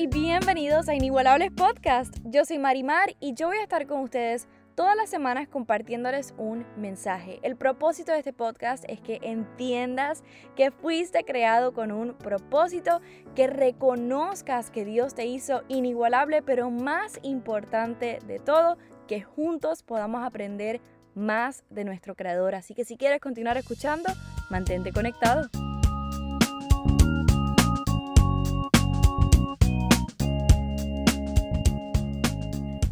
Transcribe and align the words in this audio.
y 0.00 0.06
bienvenidos 0.06 0.88
a 0.88 0.94
Inigualables 0.94 1.50
Podcast. 1.50 2.16
Yo 2.24 2.46
soy 2.46 2.58
Marimar 2.58 3.16
y 3.20 3.34
yo 3.34 3.48
voy 3.48 3.58
a 3.58 3.62
estar 3.62 3.86
con 3.86 4.00
ustedes 4.00 4.48
todas 4.74 4.96
las 4.96 5.10
semanas 5.10 5.46
compartiéndoles 5.46 6.32
un 6.38 6.64
mensaje. 6.78 7.38
El 7.42 7.54
propósito 7.54 8.10
de 8.10 8.16
este 8.16 8.32
podcast 8.32 8.82
es 8.88 8.98
que 9.02 9.18
entiendas 9.20 10.24
que 10.56 10.70
fuiste 10.70 11.22
creado 11.24 11.74
con 11.74 11.92
un 11.92 12.14
propósito, 12.14 13.02
que 13.34 13.46
reconozcas 13.46 14.70
que 14.70 14.86
Dios 14.86 15.14
te 15.14 15.26
hizo 15.26 15.64
inigualable, 15.68 16.40
pero 16.40 16.70
más 16.70 17.18
importante 17.20 18.20
de 18.26 18.38
todo, 18.38 18.78
que 19.06 19.20
juntos 19.20 19.82
podamos 19.82 20.24
aprender 20.24 20.80
más 21.14 21.62
de 21.68 21.84
nuestro 21.84 22.14
creador. 22.14 22.54
Así 22.54 22.72
que 22.72 22.86
si 22.86 22.96
quieres 22.96 23.20
continuar 23.20 23.58
escuchando, 23.58 24.10
mantente 24.48 24.92
conectado. 24.92 25.50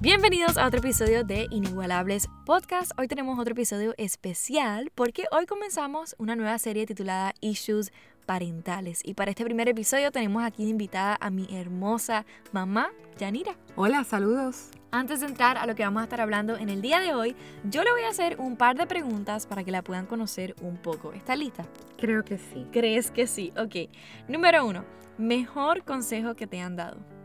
Bienvenidos 0.09 0.57
a 0.57 0.67
otro 0.67 0.79
episodio 0.79 1.23
de 1.23 1.49
Inigualables 1.51 2.31
Podcast. 2.47 2.93
Hoy 2.99 3.09
tenemos 3.09 3.39
otro 3.39 3.53
episodio 3.53 3.93
especial 3.99 4.91
porque 4.95 5.27
hoy 5.33 5.45
comenzamos 5.45 6.17
una 6.17 6.35
nueva 6.35 6.59
serie 6.59 6.87
titulada 6.87 7.35
Issues 7.43 7.93
parentales. 8.25 9.03
Y 9.05 9.13
para 9.13 9.33
este 9.33 9.45
primer 9.45 9.69
episodio 9.69 10.11
tenemos 10.11 10.43
aquí 10.45 10.67
invitada 10.67 11.19
a 11.21 11.29
mi 11.29 11.47
hermosa 11.55 12.25
mamá, 12.53 12.89
Yanira. 13.19 13.59
Hola, 13.77 14.03
saludos. 14.03 14.71
Antes 14.93 15.21
de 15.21 15.27
entrar 15.27 15.59
a 15.59 15.67
lo 15.67 15.75
que 15.75 15.83
vamos 15.83 16.01
a 16.01 16.05
estar 16.05 16.23
hablando 16.23 16.57
en 16.57 16.71
el 16.71 16.81
día 16.81 17.01
de 17.01 17.13
hoy, 17.13 17.37
yo 17.65 17.85
le 17.85 17.93
voy 17.93 18.05
a 18.05 18.09
hacer 18.09 18.41
un 18.41 18.57
par 18.57 18.79
de 18.79 18.87
preguntas 18.87 19.47
para 19.47 19.63
que 19.63 19.73
la 19.73 19.85
puedan 19.85 20.07
conocer 20.07 20.55
un 20.63 20.79
poco. 20.79 21.13
¿Está 21.13 21.37
lista? 21.37 21.67
Creo 21.99 22.25
que 22.25 22.39
sí. 22.39 22.67
¿Crees 22.73 23.11
que 23.11 23.27
sí? 23.27 23.53
Ok. 23.59 23.91
Número 24.27 24.65
uno, 24.65 24.87
mejor 25.19 25.85
consejo 25.85 26.35
que 26.35 26.47
te 26.47 26.63
han 26.63 26.77
dado. 26.77 27.18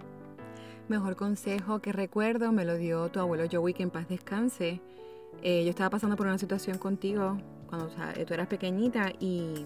Mejor 0.93 1.15
consejo 1.15 1.79
que 1.79 1.91
recuerdo 1.91 2.51
me 2.51 2.65
lo 2.65 2.77
dio 2.77 3.09
tu 3.09 3.19
abuelo 3.19 3.45
Joey, 3.51 3.73
que 3.73 3.81
en 3.81 3.89
paz 3.89 4.07
descanse. 4.07 4.79
Eh, 5.41 5.63
yo 5.63 5.71
estaba 5.71 5.89
pasando 5.89 6.15
por 6.15 6.27
una 6.27 6.37
situación 6.37 6.77
contigo 6.77 7.39
cuando 7.67 7.87
tú 7.87 8.31
eras 8.31 8.45
pequeñita 8.45 9.11
y, 9.19 9.65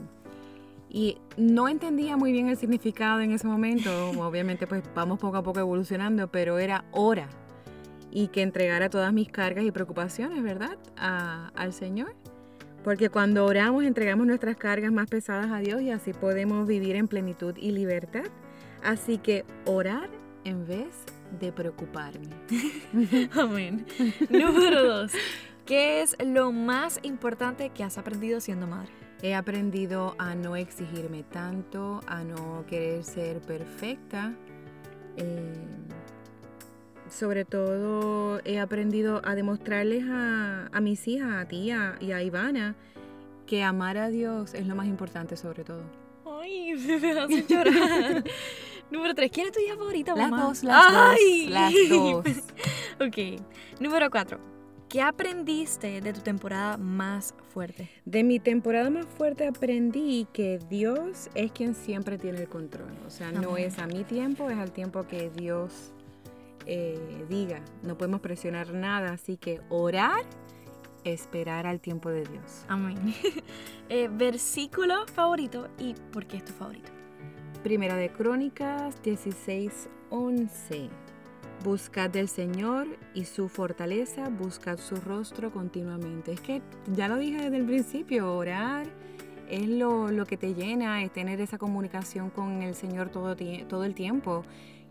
y 0.90 1.18
no 1.36 1.68
entendía 1.68 2.16
muy 2.16 2.32
bien 2.32 2.48
el 2.48 2.56
significado 2.56 3.20
en 3.20 3.34
ese 3.34 3.46
momento. 3.46 3.92
Obviamente 4.22 4.68
pues 4.68 4.84
vamos 4.96 5.20
poco 5.20 5.36
a 5.36 5.44
poco 5.44 5.60
evolucionando, 5.60 6.30
pero 6.30 6.60
era 6.60 6.86
hora 6.94 7.28
y 8.10 8.30
que 8.30 8.42
entregara 8.42 8.90
todas 8.90 9.12
mis 9.12 9.28
cargas 9.28 9.66
y 9.66 9.72
preocupaciones, 9.72 10.42
¿verdad? 10.42 10.78
al 10.96 11.74
Señor. 11.74 12.16
Porque 12.86 13.10
cuando 13.10 13.44
oramos 13.46 13.84
entregamos 13.84 14.28
nuestras 14.28 14.56
cargas 14.56 14.94
más 14.94 15.10
pesadas 15.10 15.52
a 15.52 15.58
Dios 15.58 15.82
y 15.82 15.92
así 15.92 16.14
podemos 16.14 16.66
vivir 16.70 16.96
en 16.96 17.10
plenitud 17.10 17.54
y 17.58 17.72
libertad. 17.72 18.24
Así 18.82 19.18
que 19.18 19.44
orar 19.66 20.10
en 20.48 20.66
vez 20.66 21.17
de 21.40 21.52
preocuparme. 21.52 22.30
Amén. 23.36 23.86
Número 24.30 24.84
dos. 24.84 25.12
¿Qué 25.66 26.02
es 26.02 26.16
lo 26.24 26.52
más 26.52 27.00
importante 27.04 27.70
que 27.70 27.84
has 27.84 27.98
aprendido 27.98 28.40
siendo 28.40 28.68
madre? 28.68 28.90
He 29.22 29.34
aprendido 29.34 30.16
a 30.18 30.36
no 30.36 30.56
exigirme 30.56 31.24
tanto, 31.24 32.02
a 32.08 32.24
no 32.24 32.66
querer 32.68 33.04
ser 33.04 33.42
perfecta. 33.42 34.34
Eh, 35.18 35.54
sobre 37.10 37.46
todo 37.46 38.40
he 38.46 38.60
aprendido 38.60 39.22
a 39.26 39.36
demostrarles 39.36 40.04
a, 40.08 40.70
mis 40.82 41.08
hijas, 41.08 41.34
a 41.34 41.48
ti 41.48 41.72
y 42.00 42.12
a 42.12 42.24
Ivana, 42.24 42.76
que 43.48 43.64
amar 43.64 43.98
a 43.98 44.10
Dios 44.10 44.54
es 44.54 44.68
lo 44.68 44.76
más 44.76 44.88
importante 44.88 45.36
sobre 45.38 45.64
todo. 45.64 45.84
Ay, 46.26 46.74
me 47.02 47.20
hace 47.20 47.46
llorar. 47.48 48.24
Número 48.92 49.14
3. 49.14 49.32
¿Quién 49.32 49.48
es 49.48 49.54
tu 49.54 49.60
hija 49.60 49.76
favorita, 49.76 50.16
mamá? 50.16 50.38
Las 50.38 50.48
dos, 50.48 50.64
las 50.64 50.94
dos. 50.94 51.50
Las 51.50 51.74
dos. 51.90 52.26
ok. 53.08 53.42
Número 53.80 54.10
4. 54.10 54.58
¿Qué 54.90 55.02
aprendiste 55.02 56.00
de 56.00 56.14
tu 56.14 56.22
temporada 56.22 56.78
más 56.78 57.36
fuerte? 57.50 57.90
De 58.06 58.24
mi 58.24 58.40
temporada 58.40 58.90
más 58.90 59.06
fuerte 59.06 59.46
aprendí 59.46 60.28
que 60.32 60.60
Dios 60.70 61.30
es 61.36 61.52
quien 61.52 61.76
siempre 61.76 62.18
tiene 62.18 62.40
el 62.40 62.48
control. 62.48 62.94
O 63.06 63.10
sea, 63.10 63.34
no 63.34 63.58
es 63.58 63.80
a 63.80 63.88
mi 63.88 64.06
tiempo, 64.06 64.50
es 64.50 64.58
al 64.58 64.72
tiempo 64.72 65.06
que 65.06 65.30
Dios 65.30 65.92
eh, 66.66 67.26
diga. 67.28 67.62
No 67.84 67.98
podemos 67.98 68.22
presionar 68.22 68.74
nada, 68.74 69.12
así 69.12 69.36
que 69.36 69.60
orar, 69.68 70.24
esperar 71.04 71.68
al 71.68 71.82
tiempo 71.82 72.10
de 72.10 72.24
Dios. 72.26 72.66
Amén. 72.68 72.98
Eh, 73.90 74.10
versículo 74.12 75.08
favorito 75.08 75.70
y 75.80 75.96
por 76.12 76.26
qué 76.26 76.36
es 76.36 76.44
tu 76.44 76.52
favorito. 76.52 76.92
Primera 77.64 77.96
de 77.96 78.10
Crónicas 78.10 79.02
16:11. 79.04 80.90
Buscad 81.64 82.10
del 82.10 82.30
Señor 82.30 82.88
y 83.14 83.26
su 83.26 83.50
fortaleza, 83.50 84.30
buscad 84.30 84.78
su 84.78 84.96
rostro 84.98 85.52
continuamente. 85.52 86.34
Es 86.34 86.42
que 86.42 86.62
ya 86.94 87.08
lo 87.08 87.18
dije 87.18 87.42
desde 87.42 87.58
el 87.58 87.66
principio, 87.66 88.36
orar 88.36 88.86
es 89.50 89.68
lo, 89.68 90.26
que 90.26 90.38
te 90.38 90.54
llena, 90.54 91.04
es 91.04 91.12
tener 91.12 91.42
esa 91.42 91.58
comunicación 91.58 92.30
con 92.30 92.62
el 92.62 92.76
Señor 92.76 93.10
todo, 93.10 93.36
todo 93.68 93.84
el 93.86 93.96
tiempo 93.96 94.44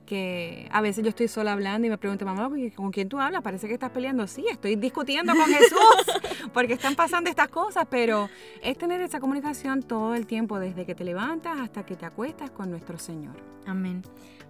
que 0.07 0.69
a 0.73 0.81
veces 0.81 1.05
yo 1.05 1.11
estoy 1.11 1.29
sola 1.29 1.53
hablando 1.53 1.87
y 1.87 1.91
me 1.91 1.99
pregunto, 1.99 2.25
mamá, 2.25 2.51
¿con 2.75 2.91
quién 2.91 3.09
tú 3.09 3.21
hablas? 3.21 3.43
Parece 3.43 3.69
que 3.69 3.75
estás 3.75 3.91
peleando. 3.91 4.27
Sí, 4.27 4.47
estoy 4.51 4.77
discutiendo 4.77 5.35
con 5.35 5.45
Jesús 5.47 6.49
porque 6.55 6.75
están 6.75 6.95
pasando 6.95 7.29
estas 7.29 7.49
cosas, 7.49 7.87
pero 7.91 8.31
es 8.63 8.79
tener 8.79 9.01
esa 9.03 9.21
comunicación 9.21 9.83
todo 9.83 10.15
el 10.15 10.27
tiempo, 10.27 10.59
desde 10.59 10.87
que 10.87 10.95
te 10.95 11.05
levantas 11.05 11.59
hasta 11.59 11.85
que 11.85 11.97
te 11.97 12.07
acuestas 12.07 12.51
con 12.51 12.71
nuestro 12.71 12.99
Señor. 12.99 13.37
Amén. 13.67 14.03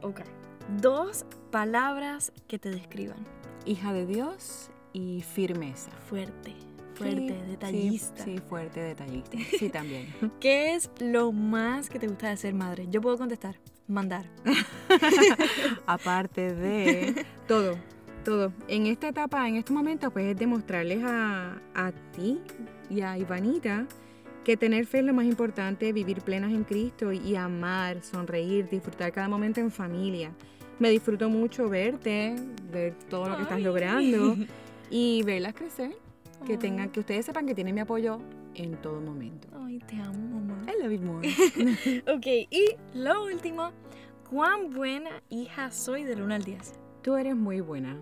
Ok. 0.02 0.20
Dos 0.80 1.24
palabras 1.50 2.32
que 2.46 2.58
te 2.58 2.70
describan. 2.70 3.26
Hija 3.64 3.92
de 3.92 4.06
Dios 4.06 4.70
y 4.92 5.22
firmeza. 5.22 5.90
Fuerte. 6.08 6.54
Fuerte, 6.94 7.42
detallista. 7.46 8.24
Sí, 8.24 8.36
sí, 8.36 8.42
fuerte, 8.48 8.80
detallista. 8.80 9.36
Sí, 9.58 9.68
también. 9.72 10.14
¿Qué 10.40 10.74
es 10.74 10.90
lo 10.98 11.32
más 11.32 11.90
que 11.90 11.98
te 11.98 12.08
gusta 12.08 12.30
de 12.30 12.36
ser 12.36 12.54
madre? 12.54 12.86
Yo 12.88 13.00
puedo 13.00 13.18
contestar 13.18 13.58
mandar. 13.88 14.26
Aparte 15.86 16.54
de 16.54 17.24
todo, 17.46 17.76
todo. 18.24 18.52
En 18.68 18.86
esta 18.86 19.08
etapa, 19.08 19.48
en 19.48 19.56
este 19.56 19.72
momento, 19.72 20.10
pues 20.10 20.26
es 20.26 20.36
demostrarles 20.36 21.02
a, 21.04 21.60
a 21.74 21.92
ti 22.12 22.40
y 22.90 23.00
a 23.00 23.18
Ivanita 23.18 23.86
que 24.46 24.56
tener 24.56 24.86
fe 24.86 25.00
es 25.00 25.04
lo 25.04 25.12
más 25.12 25.24
importante, 25.24 25.92
vivir 25.92 26.20
plenas 26.20 26.52
en 26.52 26.62
Cristo 26.62 27.12
y 27.12 27.34
amar, 27.34 28.00
sonreír, 28.04 28.68
disfrutar 28.68 29.10
cada 29.10 29.28
momento 29.28 29.58
en 29.58 29.72
familia. 29.72 30.30
Me 30.78 30.88
disfruto 30.88 31.28
mucho 31.28 31.68
verte, 31.68 32.36
ver 32.70 32.94
todo 33.10 33.28
lo 33.28 33.36
que 33.36 33.42
estás 33.42 33.60
logrando 33.60 34.36
y 34.90 35.24
verlas 35.24 35.52
crecer. 35.54 35.96
Que 36.46 36.56
tengan, 36.56 36.90
que 36.90 37.00
ustedes 37.00 37.26
sepan 37.26 37.44
que 37.44 37.56
tienen 37.56 37.74
mi 37.74 37.80
apoyo 37.80 38.20
en 38.56 38.76
todo 38.76 39.00
momento. 39.00 39.48
Ay, 39.64 39.78
te 39.80 39.96
amo, 39.96 40.40
mamá. 40.40 40.66
I 40.66 40.82
love 40.82 40.92
you 40.92 41.00
more. 41.00 41.28
ok, 42.16 42.26
y 42.50 42.76
lo 42.94 43.24
último, 43.24 43.72
¿cuán 44.28 44.70
buena 44.70 45.22
hija 45.28 45.70
soy 45.70 46.04
del 46.04 46.22
1 46.22 46.34
al 46.34 46.44
10? 46.44 46.74
Tú 47.02 47.16
eres 47.16 47.36
muy 47.36 47.60
buena. 47.60 47.96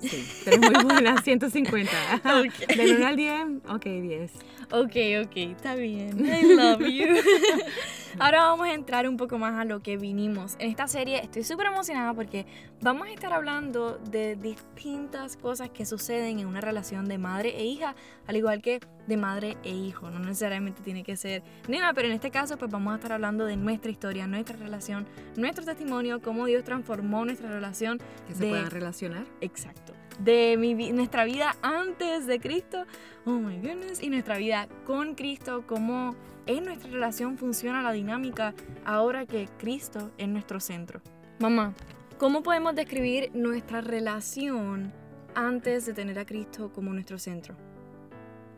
sí, 0.00 0.24
eres 0.46 0.60
muy 0.60 0.84
buena, 0.84 1.20
150. 1.22 1.92
Okay. 2.24 2.76
Del 2.76 2.96
1 2.96 3.06
al 3.06 3.16
10, 3.16 3.44
ok, 3.68 3.84
10. 3.84 4.32
Ok, 4.72 5.26
ok, 5.26 5.36
está 5.36 5.74
bien. 5.74 6.24
I 6.24 6.54
love 6.54 6.80
you. 6.80 7.06
Ahora 8.18 8.44
vamos 8.44 8.66
a 8.66 8.72
entrar 8.72 9.06
un 9.06 9.18
poco 9.18 9.36
más 9.36 9.58
a 9.58 9.66
lo 9.66 9.80
que 9.80 9.98
vinimos. 9.98 10.56
En 10.58 10.70
esta 10.70 10.88
serie 10.88 11.20
estoy 11.22 11.44
súper 11.44 11.66
emocionada 11.66 12.14
porque 12.14 12.46
vamos 12.80 13.08
a 13.08 13.10
estar 13.10 13.30
hablando 13.34 13.98
de 13.98 14.36
distintas 14.36 15.36
cosas 15.36 15.68
que 15.68 15.84
suceden 15.84 16.40
en 16.40 16.46
una 16.46 16.62
relación 16.62 17.04
de 17.04 17.18
madre 17.18 17.54
e 17.58 17.66
hija, 17.66 17.94
al 18.26 18.36
igual 18.36 18.62
que 18.62 18.80
de 19.06 19.16
madre 19.18 19.58
e 19.64 19.70
hijo. 19.70 20.10
No 20.10 20.18
necesariamente 20.18 20.80
tiene 20.82 21.04
que 21.04 21.16
ser 21.16 21.42
nada, 21.68 21.92
pero 21.92 22.08
en 22.08 22.14
este 22.14 22.30
caso 22.30 22.56
pues 22.56 22.70
vamos 22.70 22.94
a 22.94 22.96
estar 22.96 23.12
hablando 23.12 23.44
de 23.44 23.56
nuestra 23.56 23.90
historia, 23.90 24.26
nuestra 24.26 24.56
relación, 24.56 25.06
nuestro 25.36 25.66
testimonio, 25.66 26.22
cómo 26.22 26.46
Dios 26.46 26.64
transformó 26.64 27.26
nuestra 27.26 27.50
relación. 27.50 27.98
Que 28.26 28.34
se 28.34 28.46
puedan 28.46 28.70
relacionar. 28.70 29.26
Exacto 29.42 29.92
de 30.18 30.56
mi, 30.56 30.74
nuestra 30.92 31.26
vida 31.26 31.56
antes 31.60 32.26
de 32.26 32.40
Cristo, 32.40 32.86
oh 33.26 33.32
my 33.32 33.58
goodness, 33.58 34.02
y 34.02 34.08
nuestra 34.08 34.38
vida 34.38 34.66
con 34.86 35.14
Cristo, 35.14 35.64
cómo 35.66 36.16
en 36.46 36.64
nuestra 36.64 36.90
relación 36.90 37.38
funciona 37.38 37.82
la 37.82 37.92
dinámica 37.92 38.54
ahora 38.84 39.26
que 39.26 39.48
Cristo 39.58 40.10
es 40.18 40.28
nuestro 40.28 40.60
centro. 40.60 41.00
Mamá, 41.38 41.74
¿cómo 42.18 42.42
podemos 42.42 42.74
describir 42.74 43.30
nuestra 43.34 43.80
relación 43.80 44.92
antes 45.34 45.86
de 45.86 45.92
tener 45.92 46.18
a 46.18 46.24
Cristo 46.24 46.72
como 46.72 46.92
nuestro 46.92 47.18
centro? 47.18 47.54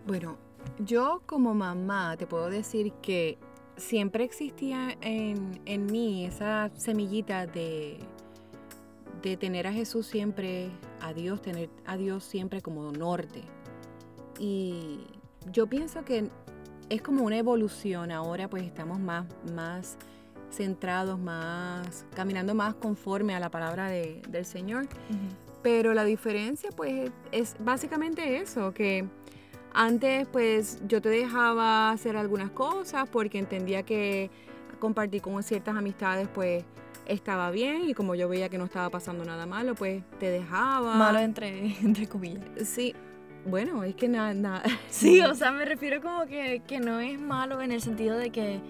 Bueno, 0.07 0.39
yo 0.79 1.23
como 1.27 1.55
mamá 1.55 2.17
te 2.17 2.27
puedo 2.27 2.51
decir 2.51 2.93
que 3.03 3.39
siempre 3.77 4.25
existía 4.25 4.97
en, 5.01 5.61
en 5.65 5.87
mí 5.87 6.27
esa 6.27 6.71
semillita 6.75 7.47
de 7.47 7.99
de 9.23 9.37
tener 9.37 9.67
a 9.67 9.73
Jesús 9.73 10.07
siempre, 10.07 10.71
a 11.01 11.13
Dios, 11.13 11.43
tener 11.43 11.71
a 11.87 11.97
Dios 11.97 12.25
siempre 12.25 12.63
como 12.63 12.93
norte. 12.93 13.43
Y 14.39 15.01
yo 15.51 15.67
pienso 15.67 16.05
que 16.05 16.31
es 16.89 17.03
como 17.03 17.25
una 17.25 17.37
evolución. 17.37 18.11
Ahora 18.11 18.49
pues 18.49 18.65
estamos 18.65 18.99
más, 18.99 19.27
más 19.55 19.97
centrados, 20.51 21.19
más, 21.19 22.05
caminando 22.15 22.55
más 22.55 22.75
conforme 22.75 23.35
a 23.35 23.41
la 23.41 23.51
palabra 23.51 23.89
de, 23.89 24.23
del 24.29 24.45
Señor. 24.45 24.87
Pero 25.63 25.93
la 25.93 26.05
diferencia 26.05 26.71
pues 26.75 27.11
es 27.33 27.57
básicamente 27.59 28.39
eso, 28.39 28.73
que 28.73 29.07
antes 29.73 30.27
pues 30.29 30.81
yo 30.87 31.03
te 31.03 31.09
dejaba 31.09 31.91
hacer 31.91 32.17
algunas 32.17 32.51
cosas 32.51 33.09
porque 33.09 33.39
entendía 33.39 33.83
que 33.83 34.31
compartir 34.79 35.21
con 35.21 35.43
ciertas 35.43 35.77
amistades 35.77 36.29
pues 36.33 36.65
estaba 37.07 37.51
bien 37.51 37.89
y 37.89 37.95
como 37.95 38.15
yo 38.15 38.29
veía 38.29 38.49
que 38.49 38.59
no 38.59 38.67
estaba 38.67 38.91
pasando 38.91 39.25
nada 39.25 39.47
malo 39.47 39.75
pues 39.75 40.03
te 40.21 40.31
dejaba. 40.31 40.95
Malo 40.95 41.19
entre, 41.19 41.77
entre 41.83 42.07
comillas. 42.07 42.45
Sí, 42.65 42.95
bueno, 43.45 43.85
es 43.85 43.95
que 43.95 44.09
nada... 44.09 44.35
nada. 44.35 44.63
sí, 44.91 45.21
o 45.21 45.35
sea, 45.35 45.53
me 45.53 45.65
refiero 45.65 46.01
como 46.01 46.27
que, 46.27 46.63
que 46.67 46.81
no 46.81 47.01
es 47.01 47.21
malo 47.21 47.61
en 47.61 47.73
el 47.73 47.81
sentido 47.81 48.17
de 48.17 48.31
que 48.31 48.61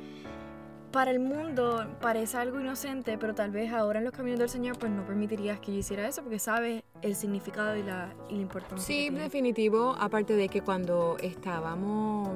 para 0.93 1.11
el 1.11 1.21
mundo 1.21 1.87
parece 2.01 2.39
algo 2.39 2.61
inocente, 2.61 3.19
pero 3.19 3.35
tal 3.35 3.51
vez 3.51 3.73
ahora 3.73 3.99
en 3.99 4.07
los 4.07 4.15
caminos 4.15 4.39
del 4.39 4.49
Señor 4.49 4.79
pues 4.79 4.91
no 4.91 5.05
permitirías 5.05 5.61
que 5.61 5.73
yo 5.73 5.79
hiciera 5.79 6.09
eso 6.09 6.23
porque 6.23 6.39
sabes 6.39 6.83
el 7.03 7.15
significado 7.15 7.77
y 7.77 7.83
la, 7.83 8.15
y 8.29 8.37
la 8.37 8.43
importancia. 8.43 8.87
Sí, 8.87 9.11
definitivo, 9.11 9.95
aparte 9.99 10.35
de 10.35 10.49
que 10.49 10.63
cuando 10.63 11.17
estábamos, 11.21 12.31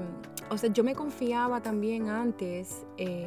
o 0.50 0.58
sea, 0.58 0.70
yo 0.70 0.84
me 0.84 0.94
confiaba 0.94 1.62
también 1.62 2.08
antes, 2.08 2.84
eh, 2.98 3.26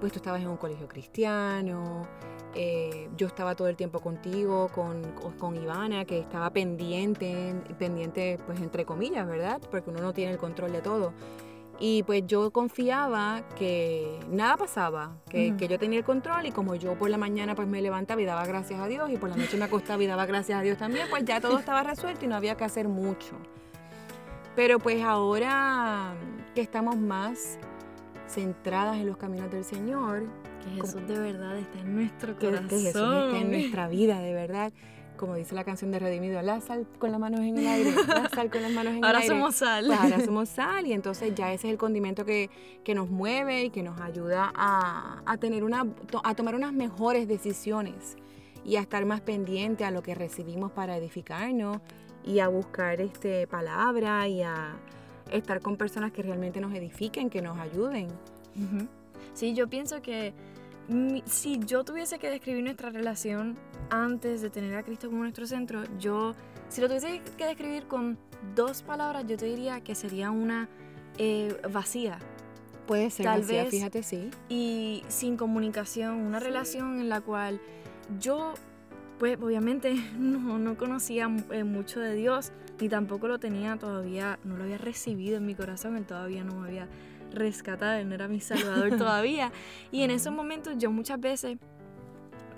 pues 0.00 0.12
tú 0.12 0.18
estabas 0.18 0.42
en 0.42 0.48
un 0.48 0.56
colegio 0.56 0.86
cristiano, 0.86 2.06
eh, 2.54 3.08
yo 3.16 3.26
estaba 3.26 3.54
todo 3.54 3.68
el 3.68 3.76
tiempo 3.76 4.00
contigo, 4.00 4.68
con, 4.74 5.02
con 5.38 5.56
Ivana, 5.56 6.04
que 6.04 6.18
estaba 6.18 6.50
pendiente, 6.50 7.54
pendiente 7.78 8.38
pues 8.46 8.60
entre 8.60 8.84
comillas, 8.84 9.26
¿verdad? 9.26 9.60
Porque 9.70 9.90
uno 9.90 10.00
no 10.00 10.12
tiene 10.12 10.32
el 10.32 10.38
control 10.38 10.72
de 10.72 10.80
todo. 10.80 11.12
Y 11.80 12.04
pues 12.04 12.24
yo 12.26 12.52
confiaba 12.52 13.42
que 13.56 14.20
nada 14.30 14.56
pasaba, 14.56 15.16
que, 15.28 15.56
que, 15.56 15.66
yo 15.66 15.76
tenía 15.76 15.98
el 15.98 16.04
control 16.04 16.46
y 16.46 16.52
como 16.52 16.76
yo 16.76 16.96
por 16.96 17.10
la 17.10 17.18
mañana 17.18 17.56
pues 17.56 17.66
me 17.66 17.82
levantaba 17.82 18.22
y 18.22 18.24
daba 18.24 18.46
gracias 18.46 18.78
a 18.78 18.86
Dios 18.86 19.10
y 19.10 19.16
por 19.16 19.28
la 19.28 19.36
noche 19.36 19.56
me 19.56 19.64
acostaba 19.64 20.00
y 20.00 20.06
daba 20.06 20.24
gracias 20.24 20.60
a 20.60 20.62
Dios 20.62 20.78
también, 20.78 21.08
pues 21.10 21.24
ya 21.24 21.40
todo 21.40 21.58
estaba 21.58 21.82
resuelto 21.82 22.24
y 22.24 22.28
no 22.28 22.36
había 22.36 22.56
que 22.56 22.62
hacer 22.62 22.86
mucho. 22.86 23.34
Pero 24.54 24.78
pues 24.78 25.02
ahora 25.02 26.14
que 26.54 26.60
estamos 26.60 26.96
más 26.96 27.58
centradas 28.28 28.96
en 28.96 29.06
los 29.06 29.16
caminos 29.16 29.50
del 29.50 29.64
Señor, 29.64 30.22
que 30.64 30.80
Jesús 30.80 31.06
de 31.06 31.18
verdad 31.18 31.58
está 31.58 31.80
en 31.80 31.94
nuestro 31.94 32.36
corazón. 32.36 32.68
Que, 32.68 32.78
Jesús 32.78 33.02
está 33.02 33.38
en 33.38 33.50
nuestra 33.50 33.88
vida, 33.88 34.18
de 34.20 34.32
verdad 34.34 34.72
como 35.16 35.36
dice 35.36 35.54
la 35.54 35.64
canción 35.64 35.90
de 35.92 35.98
Redimido, 35.98 36.42
la 36.42 36.60
sal 36.60 36.86
con 36.98 37.12
las 37.12 37.20
manos 37.20 37.40
en 37.40 37.56
el 37.56 37.66
aire, 37.66 37.94
la 38.06 38.28
sal 38.28 38.50
con 38.50 38.62
las 38.62 38.72
manos 38.72 38.92
en 38.92 38.98
el 38.98 39.04
aire. 39.04 39.16
Ahora 39.16 39.22
somos 39.22 39.54
sal. 39.54 39.86
Pues 39.86 39.98
ahora 40.00 40.24
somos 40.24 40.48
sal 40.50 40.86
y 40.86 40.92
entonces 40.92 41.34
ya 41.34 41.52
ese 41.52 41.68
es 41.68 41.72
el 41.72 41.78
condimento 41.78 42.24
que, 42.24 42.50
que 42.82 42.94
nos 42.94 43.10
mueve 43.10 43.64
y 43.64 43.70
que 43.70 43.82
nos 43.82 44.00
ayuda 44.00 44.52
a, 44.54 45.22
a, 45.24 45.36
tener 45.36 45.64
una, 45.64 45.86
a 46.24 46.34
tomar 46.34 46.54
unas 46.54 46.72
mejores 46.72 47.28
decisiones 47.28 48.16
y 48.64 48.76
a 48.76 48.80
estar 48.80 49.04
más 49.04 49.20
pendiente 49.20 49.84
a 49.84 49.90
lo 49.90 50.02
que 50.02 50.14
recibimos 50.14 50.72
para 50.72 50.96
edificarnos 50.96 51.78
y 52.24 52.40
a 52.40 52.48
buscar 52.48 53.00
este, 53.00 53.46
palabra 53.46 54.26
y 54.26 54.42
a 54.42 54.76
estar 55.30 55.60
con 55.60 55.76
personas 55.76 56.12
que 56.12 56.22
realmente 56.22 56.60
nos 56.60 56.74
edifiquen, 56.74 57.30
que 57.30 57.42
nos 57.42 57.58
ayuden. 57.58 58.08
Sí, 59.34 59.54
yo 59.54 59.68
pienso 59.68 60.00
que 60.00 60.32
si 61.26 61.58
yo 61.60 61.84
tuviese 61.84 62.18
que 62.18 62.30
describir 62.30 62.64
nuestra 62.64 62.90
relación 62.90 63.56
antes 63.90 64.42
de 64.42 64.50
tener 64.50 64.76
a 64.76 64.82
Cristo 64.82 65.08
como 65.08 65.22
nuestro 65.22 65.46
centro, 65.46 65.82
yo, 65.98 66.34
si 66.68 66.80
lo 66.80 66.88
tuviese 66.88 67.22
que 67.36 67.46
describir 67.46 67.86
con 67.86 68.18
dos 68.54 68.82
palabras, 68.82 69.24
yo 69.26 69.36
te 69.36 69.46
diría 69.46 69.80
que 69.80 69.94
sería 69.94 70.30
una 70.30 70.68
eh, 71.18 71.56
vacía. 71.70 72.18
Puede 72.86 73.10
ser 73.10 73.24
Tal 73.24 73.40
vacía, 73.40 73.62
vez, 73.62 73.70
fíjate, 73.70 74.02
sí. 74.02 74.30
Y 74.48 75.02
sin 75.08 75.36
comunicación, 75.36 76.16
una 76.16 76.38
relación 76.38 77.00
en 77.00 77.08
la 77.08 77.22
cual 77.22 77.60
yo, 78.20 78.52
pues 79.18 79.38
obviamente 79.40 79.94
no, 80.18 80.58
no 80.58 80.76
conocía 80.76 81.30
eh, 81.50 81.64
mucho 81.64 82.00
de 82.00 82.14
Dios, 82.14 82.52
ni 82.80 82.88
tampoco 82.88 83.28
lo 83.28 83.38
tenía 83.38 83.76
todavía, 83.76 84.38
no 84.44 84.56
lo 84.56 84.64
había 84.64 84.78
recibido 84.78 85.38
en 85.38 85.46
mi 85.46 85.54
corazón, 85.54 85.96
él 85.96 86.04
todavía 86.04 86.44
no 86.44 86.56
me 86.56 86.68
había 86.68 86.88
rescatado, 87.34 87.94
él 87.94 88.08
no 88.08 88.14
era 88.14 88.28
mi 88.28 88.40
salvador 88.40 88.90
todavía. 88.98 89.52
Y 89.90 90.02
en 90.02 90.10
esos 90.10 90.32
momentos 90.32 90.74
yo 90.78 90.90
muchas 90.90 91.20
veces 91.20 91.58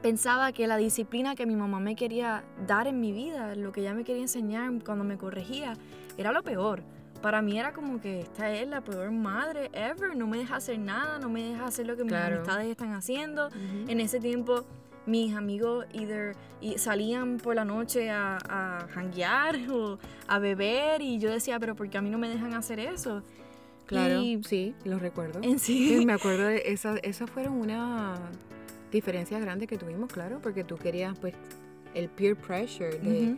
pensaba 0.03 0.53
que 0.53 0.67
la 0.67 0.77
disciplina 0.77 1.35
que 1.35 1.47
mi 1.47 1.57
mamá 1.57 1.81
me 1.81 1.97
quería 1.97 2.45
dar 2.67 2.87
en 2.87 3.01
mi 3.01 3.13
vida, 3.13 3.55
lo 3.55 3.73
que 3.73 3.81
ella 3.81 3.95
me 3.95 4.05
quería 4.05 4.23
enseñar 4.23 4.71
cuando 4.85 5.05
me 5.05 5.17
corregía, 5.17 5.75
era 6.17 6.33
lo 6.33 6.43
peor. 6.43 6.83
Para 7.23 7.43
mí 7.43 7.59
era 7.59 7.73
como 7.73 8.01
que 8.01 8.21
esta 8.21 8.51
es 8.53 8.69
la 8.69 8.83
peor 8.83 9.11
madre 9.11 9.71
ever, 9.73 10.15
no 10.17 10.27
me 10.27 10.39
deja 10.39 10.57
hacer 10.57 10.79
nada, 10.79 11.19
no 11.19 11.29
me 11.29 11.43
deja 11.43 11.65
hacer 11.65 11.87
lo 11.87 11.97
que 11.97 12.05
mis 12.05 12.13
amistades 12.13 12.69
están 12.69 12.93
haciendo. 12.93 13.49
En 13.89 14.01
ese 14.01 14.21
tiempo 14.21 14.65
mis 15.07 15.35
amigos 15.35 15.87
either 15.93 16.37
salían 16.77 17.39
por 17.39 17.55
la 17.55 17.65
noche 17.65 18.11
a, 18.11 18.39
a 18.49 18.87
hanguear 18.95 19.57
o 19.71 19.99
a 20.27 20.39
beber 20.39 21.01
y 21.01 21.19
yo 21.19 21.31
decía, 21.31 21.59
pero 21.59 21.75
¿por 21.75 21.89
qué 21.89 21.99
a 21.99 22.03
mí 22.03 22.11
no 22.11 22.19
me 22.19 22.29
dejan 22.29 22.55
hacer 22.55 22.81
eso? 22.81 23.23
Claro, 23.87 24.21
sí, 24.43 24.75
lo 24.85 24.99
recuerdo. 24.99 25.41
En 25.43 25.59
sí. 25.59 26.05
Me 26.05 26.13
acuerdo 26.13 26.45
de 26.45 26.63
esas, 26.67 26.99
esas 27.03 27.31
fueron 27.31 27.55
una 27.55 28.17
diferencias 28.91 29.41
grandes 29.41 29.69
que 29.69 29.79
tuvimos, 29.79 30.13
claro, 30.13 30.41
porque 30.43 30.65
tú 30.65 30.77
querías 30.77 31.19
pues 31.19 31.35
el 31.95 32.09
peer 32.09 32.37
pressure 32.37 32.99
de, 32.99 33.37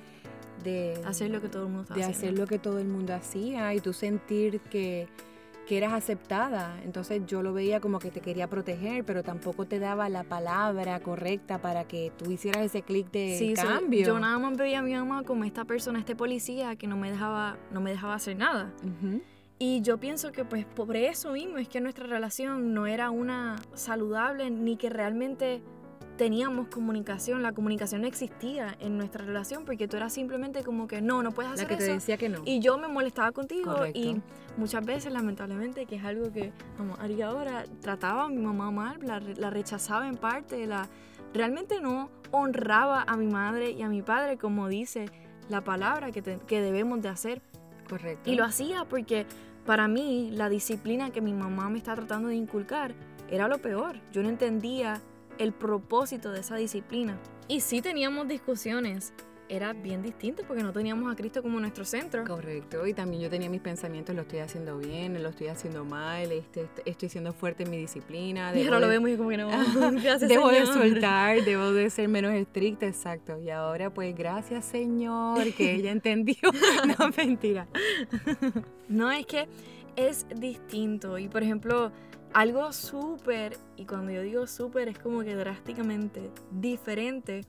de 0.64 1.00
hacer 1.04 1.30
lo 1.30 1.40
que 1.40 1.48
todo 1.48 1.64
el 1.64 1.72
mundo 1.72 1.94
de 1.94 2.04
hacer 2.04 2.36
lo 2.36 2.46
que 2.46 2.58
todo 2.58 2.78
el 2.78 2.88
mundo 2.88 3.14
hacía 3.14 3.72
y 3.74 3.80
tú 3.80 3.92
sentir 3.92 4.60
que, 4.60 5.06
que 5.68 5.76
eras 5.76 5.92
aceptada. 5.92 6.80
Entonces 6.84 7.22
yo 7.26 7.42
lo 7.42 7.52
veía 7.52 7.80
como 7.80 7.98
que 7.98 8.10
te 8.10 8.20
quería 8.20 8.48
proteger, 8.48 9.04
pero 9.04 9.22
tampoco 9.22 9.66
te 9.66 9.78
daba 9.78 10.08
la 10.08 10.24
palabra 10.24 11.00
correcta 11.00 11.58
para 11.58 11.84
que 11.84 12.12
tú 12.16 12.30
hicieras 12.30 12.62
ese 12.64 12.82
clic 12.82 13.10
de 13.10 13.54
cambio. 13.54 14.06
yo 14.06 14.18
nada 14.18 14.38
más 14.38 14.56
veía 14.56 14.80
a 14.80 14.82
mi 14.82 14.94
mamá 14.94 15.22
como 15.22 15.44
esta 15.44 15.64
persona, 15.64 15.98
este 15.98 16.16
policía 16.16 16.76
que 16.76 16.86
no 16.86 16.96
me 16.96 17.10
dejaba, 17.10 17.56
no 17.72 17.80
me 17.80 17.90
dejaba 17.90 18.14
hacer 18.14 18.36
nada. 18.36 18.72
Y 19.58 19.82
yo 19.82 19.98
pienso 19.98 20.30
que 20.30 20.44
pues 20.44 20.64
por 20.64 20.96
eso 20.96 21.32
mismo 21.32 21.58
es 21.58 21.68
que 21.68 21.80
nuestra 21.80 22.06
relación 22.06 22.74
no 22.74 22.86
era 22.86 23.10
una 23.10 23.56
saludable 23.74 24.50
ni 24.50 24.76
que 24.76 24.88
realmente 24.88 25.62
teníamos 26.16 26.68
comunicación, 26.68 27.42
la 27.42 27.52
comunicación 27.52 28.02
no 28.02 28.08
existía 28.08 28.76
en 28.80 28.98
nuestra 28.98 29.24
relación 29.24 29.64
porque 29.64 29.88
tú 29.88 29.96
eras 29.96 30.12
simplemente 30.12 30.64
como 30.64 30.86
que 30.86 31.00
no, 31.00 31.22
no 31.22 31.30
puedes 31.30 31.52
hacer 31.52 31.70
la 31.70 31.76
que 31.78 31.84
te 31.84 31.92
decía 31.92 32.16
que 32.16 32.28
no. 32.28 32.42
Y 32.44 32.60
yo 32.60 32.76
me 32.76 32.88
molestaba 32.88 33.32
contigo 33.32 33.86
y 33.94 34.20
muchas 34.56 34.84
veces 34.84 35.12
lamentablemente, 35.12 35.86
que 35.86 35.96
es 35.96 36.04
algo 36.04 36.30
que 36.32 36.52
vamos, 36.76 36.98
haría 37.00 37.28
ahora, 37.28 37.64
trataba 37.80 38.24
a 38.24 38.28
mi 38.28 38.38
mamá 38.38 38.70
mal, 38.70 38.98
la, 39.00 39.20
la 39.20 39.50
rechazaba 39.50 40.08
en 40.08 40.16
parte, 40.16 40.66
la 40.66 40.88
realmente 41.32 41.80
no 41.80 42.10
honraba 42.32 43.04
a 43.06 43.16
mi 43.16 43.28
madre 43.28 43.70
y 43.70 43.82
a 43.82 43.88
mi 43.88 44.02
padre 44.02 44.36
como 44.36 44.68
dice 44.68 45.06
la 45.48 45.62
palabra 45.62 46.10
que, 46.10 46.22
que 46.22 46.60
debemos 46.60 47.00
de 47.00 47.08
hacer. 47.08 47.42
Correcto. 47.88 48.30
Y 48.30 48.34
lo 48.34 48.44
hacía 48.44 48.84
porque 48.84 49.24
para 49.68 49.86
mí, 49.86 50.30
la 50.32 50.48
disciplina 50.48 51.10
que 51.10 51.20
mi 51.20 51.34
mamá 51.34 51.68
me 51.68 51.76
está 51.76 51.94
tratando 51.94 52.28
de 52.28 52.36
inculcar 52.36 52.94
era 53.28 53.48
lo 53.48 53.58
peor. 53.58 54.00
Yo 54.12 54.22
no 54.22 54.30
entendía 54.30 55.02
el 55.36 55.52
propósito 55.52 56.32
de 56.32 56.40
esa 56.40 56.56
disciplina. 56.56 57.18
Y 57.48 57.60
sí 57.60 57.82
teníamos 57.82 58.28
discusiones. 58.28 59.12
Era 59.50 59.72
bien 59.72 60.02
distinto 60.02 60.42
porque 60.46 60.62
no 60.62 60.72
teníamos 60.72 61.10
a 61.10 61.16
Cristo 61.16 61.42
como 61.42 61.58
nuestro 61.58 61.84
centro. 61.84 62.24
Correcto. 62.24 62.86
Y 62.86 62.92
también 62.92 63.22
yo 63.22 63.30
tenía 63.30 63.48
mis 63.48 63.62
pensamientos, 63.62 64.14
lo 64.14 64.22
estoy 64.22 64.40
haciendo 64.40 64.76
bien, 64.76 65.22
lo 65.22 65.30
estoy 65.30 65.46
haciendo 65.46 65.84
mal, 65.84 66.30
este, 66.30 66.68
estoy 66.84 67.08
siendo 67.08 67.32
fuerte 67.32 67.62
en 67.62 67.70
mi 67.70 67.78
disciplina. 67.78 68.54
Y 68.54 68.64
ahora 68.64 68.80
lo 68.80 68.88
vemos 68.88 69.10
como 69.16 69.30
que 69.30 69.38
no. 69.38 69.48
Gracias, 70.02 70.20
debo 70.28 70.50
de 70.50 70.66
soltar, 70.66 71.42
debo 71.44 71.72
de 71.72 71.88
ser 71.88 72.08
menos 72.08 72.34
estricta, 72.34 72.86
exacto. 72.86 73.38
Y 73.38 73.48
ahora 73.48 73.88
pues 73.88 74.14
gracias 74.14 74.66
Señor 74.66 75.52
que 75.54 75.74
ella 75.74 75.92
entendió. 75.92 76.36
no, 76.98 77.10
mentira. 77.16 77.66
No, 78.88 79.10
es 79.10 79.24
que 79.24 79.48
es 79.96 80.26
distinto. 80.36 81.18
Y 81.18 81.28
por 81.28 81.42
ejemplo, 81.42 81.90
algo 82.32 82.72
súper, 82.72 83.56
y 83.76 83.86
cuando 83.86 84.12
yo 84.12 84.22
digo 84.22 84.46
súper 84.46 84.88
es 84.88 84.98
como 84.98 85.22
que 85.22 85.34
drásticamente 85.34 86.30
diferente 86.50 87.46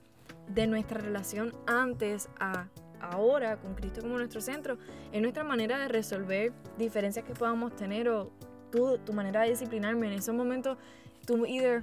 de 0.54 0.66
nuestra 0.66 1.00
relación 1.00 1.54
antes 1.66 2.28
a 2.38 2.66
ahora 3.00 3.56
con 3.56 3.74
Cristo 3.74 4.02
como 4.02 4.18
nuestro 4.18 4.40
centro, 4.40 4.78
es 5.12 5.20
nuestra 5.20 5.42
manera 5.42 5.78
de 5.78 5.88
resolver 5.88 6.52
diferencias 6.78 7.24
que 7.24 7.32
podamos 7.32 7.74
tener 7.74 8.08
o 8.08 8.30
tu, 8.70 8.98
tu 8.98 9.12
manera 9.12 9.42
de 9.42 9.50
disciplinarme. 9.50 10.06
En 10.08 10.12
esos 10.14 10.34
momentos, 10.34 10.76
tú 11.26 11.46
either 11.46 11.82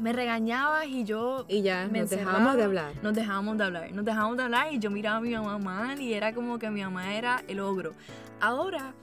me 0.00 0.12
regañabas 0.12 0.86
y 0.86 1.04
yo 1.04 1.44
y 1.48 1.62
ya 1.62 1.86
nos 1.86 2.10
dejábamos 2.10 2.56
de 2.56 2.62
hablar. 2.62 2.92
nos 3.02 3.14
dejábamos 3.14 3.58
de 3.58 3.64
hablar 3.64 3.92
nos 3.92 4.04
dejábamos 4.04 4.36
de 4.38 4.42
hablar 4.44 4.72
y 4.72 4.78
yo 4.78 4.90
miraba 4.90 5.18
a 5.18 5.20
mi 5.20 5.34
mamá 5.34 5.58
mal 5.58 6.00
y 6.00 6.14
era 6.14 6.32
como 6.32 6.58
que 6.58 6.70
mi 6.70 6.82
mamá 6.82 7.14
era 7.14 7.44
el 7.46 7.60
ogro. 7.60 7.92
Ahora 8.40 8.94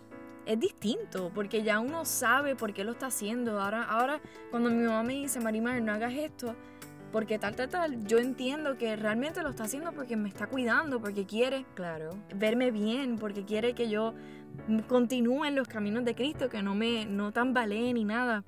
es 0.46 0.60
distinto 0.60 1.32
porque 1.34 1.62
ya 1.62 1.80
uno 1.80 2.06
sabe 2.06 2.56
por 2.56 2.74
qué 2.74 2.84
lo 2.84 2.94
está 2.94 3.08
haciendo. 3.08 3.62
Ahora 3.62 3.84
ahora 3.84 4.20
cuando 4.50 4.72
mi 4.72 4.84
mamá 4.84 5.04
me 5.04 5.14
dice 5.14 5.40
Marimar 5.40 5.82
no 5.82 5.94
hagas 5.94 6.14
esto 6.14 6.56
porque 7.12 7.40
tal, 7.40 7.56
tal, 7.56 7.70
tal, 7.70 8.06
yo 8.06 8.18
entiendo 8.20 8.78
que 8.78 8.96
realmente 8.96 9.42
lo 9.42 9.50
está 9.50 9.64
haciendo 9.64 9.92
porque 9.92 10.16
me 10.16 10.30
está 10.30 10.48
cuidando, 10.48 11.00
porque 11.00 11.26
quiere 11.26 11.66
claro. 11.74 12.12
verme 12.36 12.72
bien, 12.72 13.18
porque 13.18 13.46
quiere 13.46 13.74
que 13.74 13.90
yo 13.90 14.14
continúe 14.88 15.46
en 15.46 15.56
los 15.56 15.68
caminos 15.68 16.06
de 16.06 16.16
Cristo, 16.16 16.50
que 16.50 16.62
no 16.62 16.76
me 16.76 17.06
no 17.06 17.32
tambalee 17.32 17.94
ni 17.94 18.04
nada. 18.06 18.44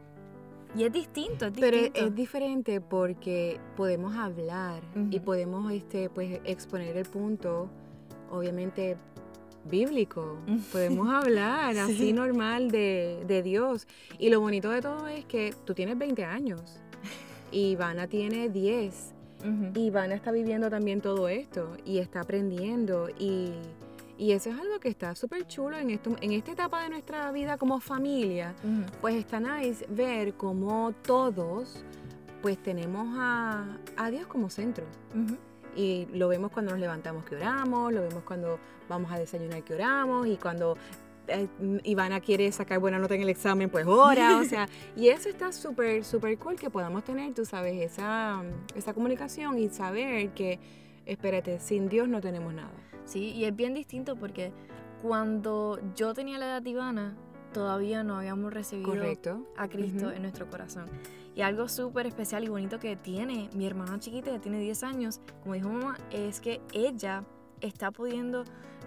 Y 0.75 0.83
es 0.83 0.93
distinto, 0.93 1.47
es 1.47 1.51
Pero 1.59 1.75
distinto. 1.77 1.99
es, 1.99 2.05
es 2.07 2.15
diferente 2.15 2.79
porque 2.81 3.59
podemos 3.75 4.15
hablar 4.15 4.81
y 5.09 5.19
podemos 5.19 5.71
este, 5.73 6.09
pues, 6.09 6.39
exponer 6.45 6.95
el 6.95 7.05
punto, 7.05 7.69
obviamente 8.29 8.95
bíblico. 9.69 10.37
Podemos 10.71 11.07
hablar 11.09 11.73
Sí. 11.73 11.79
así 11.79 12.13
normal 12.13 12.71
de, 12.71 13.23
de 13.27 13.43
Dios. 13.43 13.85
Y 14.17 14.29
lo 14.29 14.39
bonito 14.39 14.69
de 14.71 14.81
todo 14.81 15.07
es 15.07 15.25
que 15.25 15.53
tú 15.65 15.73
tienes 15.73 15.97
20 15.97 16.23
años 16.25 16.79
Ivana 17.51 18.07
tiene 18.07 18.49
10. 18.49 19.13
Ujú. 19.41 19.71
Y 19.75 19.85
Ivana 19.87 20.15
está 20.15 20.31
viviendo 20.31 20.69
también 20.69 21.01
todo 21.01 21.27
esto 21.27 21.75
y 21.85 21.97
está 21.97 22.21
aprendiendo 22.21 23.09
y, 23.17 23.53
y 24.17 24.33
eso 24.33 24.51
es 24.51 24.59
algo 24.59 24.79
que 24.79 24.89
está 24.89 25.15
súper 25.15 25.47
chulo 25.47 25.77
en, 25.77 25.89
esto, 25.89 26.15
en 26.21 26.31
esta 26.31 26.51
etapa 26.51 26.83
de 26.83 26.89
nuestra 26.89 27.31
vida 27.31 27.57
como 27.57 27.79
familia. 27.79 28.53
Pues 29.01 29.15
está 29.15 29.39
nice 29.39 29.85
ver 29.89 30.35
cómo 30.35 30.93
todos 31.01 31.83
pues 32.41 32.57
tenemos 32.57 33.07
a, 33.17 33.77
a 33.97 34.09
Dios 34.11 34.27
como 34.27 34.49
centro. 34.49 34.85
Y 35.75 36.07
lo 36.13 36.27
vemos 36.27 36.51
cuando 36.51 36.71
nos 36.71 36.79
levantamos 36.79 37.23
que 37.25 37.35
oramos, 37.35 37.93
lo 37.93 38.01
vemos 38.01 38.23
cuando 38.23 38.59
vamos 38.89 39.11
a 39.11 39.17
desayunar 39.17 39.63
que 39.63 39.73
oramos 39.73 40.27
y 40.27 40.35
cuando 40.35 40.75
eh, 41.27 41.47
Ivana 41.83 42.19
quiere 42.19 42.51
sacar 42.51 42.79
buena 42.79 42.99
nota 42.99 43.15
en 43.15 43.21
el 43.21 43.29
examen, 43.29 43.69
pues 43.69 43.85
ora, 43.85 44.37
o 44.37 44.43
sea, 44.43 44.67
y 44.95 45.09
eso 45.09 45.29
está 45.29 45.51
súper, 45.51 46.03
súper 46.03 46.37
cool 46.37 46.55
que 46.55 46.69
podamos 46.69 47.03
tener, 47.03 47.33
tú 47.33 47.45
sabes, 47.45 47.81
esa, 47.81 48.43
esa 48.75 48.93
comunicación 48.93 49.57
y 49.57 49.69
saber 49.69 50.29
que, 50.31 50.59
espérate, 51.05 51.59
sin 51.59 51.89
Dios 51.89 52.07
no 52.07 52.21
tenemos 52.21 52.53
nada. 52.53 52.73
Sí, 53.05 53.31
y 53.31 53.45
es 53.45 53.55
bien 53.55 53.73
distinto 53.73 54.15
porque 54.15 54.51
cuando 55.01 55.79
yo 55.95 56.13
tenía 56.13 56.37
la 56.37 56.45
edad 56.45 56.61
de 56.61 56.69
Ivana, 56.69 57.17
todavía 57.53 58.03
no 58.03 58.17
habíamos 58.17 58.53
recibido 58.53 58.89
Correcto. 58.89 59.45
a 59.57 59.67
Cristo 59.67 60.11
en 60.11 60.21
nuestro 60.21 60.49
corazón. 60.49 60.85
Y 61.35 61.41
algo 61.41 61.67
súper 61.69 62.07
especial 62.07 62.43
y 62.43 62.49
bonito 62.49 62.79
que 62.79 62.95
tiene 62.95 63.49
mi 63.53 63.65
hermana 63.65 63.99
chiquita, 63.99 64.31
que 64.31 64.39
tiene 64.39 64.59
10 64.59 64.83
años, 64.83 65.21
como 65.41 65.55
dijo 65.55 65.69
mamá, 65.69 65.97
es 66.11 66.41
que 66.41 66.61
ella 66.73 67.23
está 67.61 67.91
pudiendo 67.91 68.43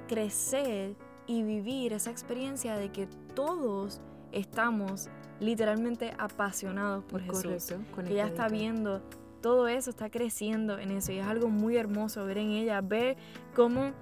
crecer 0.08 0.96
y 1.26 1.42
vivir 1.42 1.92
esa 1.92 2.10
experiencia 2.10 2.76
de 2.76 2.90
que 2.90 3.06
todos 3.34 4.00
estamos 4.32 5.08
literalmente 5.40 6.12
apasionados 6.18 7.04
por 7.04 7.22
Jesús. 7.22 7.72
Correcto. 7.94 8.04
Que 8.04 8.12
ella 8.12 8.26
está 8.26 8.48
viendo 8.48 9.02
todo 9.40 9.68
eso, 9.68 9.90
está 9.90 10.10
creciendo 10.10 10.78
en 10.78 10.90
eso 10.90 11.12
y 11.12 11.18
es 11.18 11.26
algo 11.26 11.48
muy 11.48 11.76
hermoso 11.76 12.24
ver 12.24 12.38
en 12.38 12.50
ella, 12.50 12.80
ver 12.80 13.16
cómo 13.54 13.92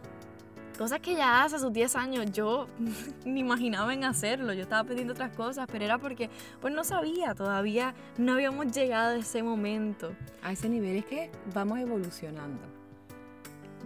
cosas 0.78 1.00
que 1.00 1.12
ella 1.12 1.42
hace 1.42 1.56
a 1.56 1.58
sus 1.58 1.72
10 1.72 1.96
años, 1.96 2.32
yo 2.32 2.66
ni 3.24 3.40
imaginaba 3.40 3.92
en 3.92 4.04
hacerlo, 4.04 4.52
yo 4.52 4.62
estaba 4.62 4.88
pidiendo 4.88 5.12
otras 5.12 5.34
cosas, 5.34 5.66
pero 5.70 5.84
era 5.84 5.98
porque 5.98 6.30
pues 6.60 6.72
no 6.74 6.84
sabía, 6.84 7.34
todavía 7.34 7.94
no 8.18 8.34
habíamos 8.34 8.72
llegado 8.72 9.10
a 9.10 9.16
ese 9.16 9.42
momento. 9.42 10.12
A 10.42 10.52
ese 10.52 10.68
nivel 10.68 10.96
es 10.96 11.06
que 11.06 11.30
vamos 11.54 11.78
evolucionando. 11.78 12.62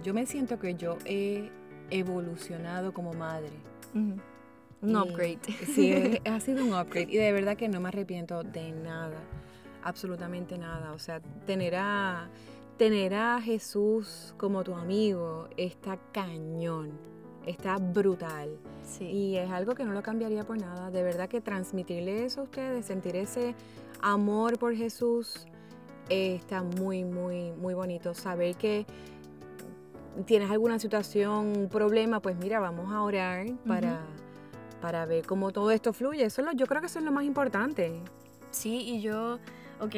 Yo 0.02 0.14
me 0.14 0.26
siento 0.26 0.58
que 0.58 0.74
yo 0.74 0.98
he 1.04 1.50
evolucionado 1.90 2.92
como 2.92 3.12
madre. 3.12 3.50
Un 3.94 4.20
Y- 4.82 4.94
upgrade. 4.94 5.38
Sí, 5.74 5.92
ha 6.24 6.40
sido 6.40 6.64
un 6.64 6.74
upgrade 6.74 7.08
y 7.10 7.16
de 7.16 7.32
verdad 7.32 7.56
que 7.56 7.68
no 7.68 7.80
me 7.80 7.88
arrepiento 7.88 8.42
de 8.42 8.72
nada, 8.72 9.18
absolutamente 9.82 10.58
nada. 10.58 10.92
O 10.92 10.98
sea, 10.98 11.20
tener 11.46 11.76
a, 11.76 12.28
tener 12.76 13.14
a 13.14 13.40
Jesús 13.40 14.34
como 14.36 14.62
tu 14.64 14.74
amigo 14.74 15.48
está 15.56 15.98
cañón, 16.12 16.92
está 17.46 17.78
brutal. 17.78 18.58
Sí. 18.82 19.04
Y 19.04 19.36
es 19.36 19.50
algo 19.50 19.74
que 19.74 19.84
no 19.84 19.92
lo 19.92 20.02
cambiaría 20.02 20.44
por 20.44 20.58
nada. 20.60 20.90
De 20.90 21.02
verdad 21.02 21.28
que 21.28 21.40
transmitirle 21.40 22.24
eso 22.24 22.42
a 22.42 22.44
ustedes, 22.44 22.86
sentir 22.86 23.16
ese 23.16 23.54
amor 24.00 24.58
por 24.58 24.76
Jesús, 24.76 25.46
eh, 26.08 26.36
está 26.36 26.62
muy, 26.62 27.02
muy, 27.04 27.50
muy 27.52 27.74
bonito. 27.74 28.14
Saber 28.14 28.54
que 28.56 28.86
tienes 30.24 30.50
alguna 30.50 30.78
situación, 30.78 31.56
un 31.56 31.68
problema, 31.68 32.20
pues 32.20 32.36
mira, 32.36 32.58
vamos 32.60 32.92
a 32.92 33.02
orar 33.02 33.46
para, 33.66 34.00
para 34.80 35.04
ver 35.06 35.26
cómo 35.26 35.50
todo 35.52 35.70
esto 35.70 35.92
fluye. 35.92 36.24
Eso 36.24 36.40
es 36.42 36.46
lo- 36.46 36.52
yo 36.52 36.66
creo 36.66 36.80
que 36.80 36.86
eso 36.86 36.98
es 36.98 37.04
lo 37.04 37.12
más 37.12 37.24
importante. 37.24 38.00
Sí, 38.50 38.76
y 38.88 39.00
yo, 39.02 39.38
ok, 39.80 39.94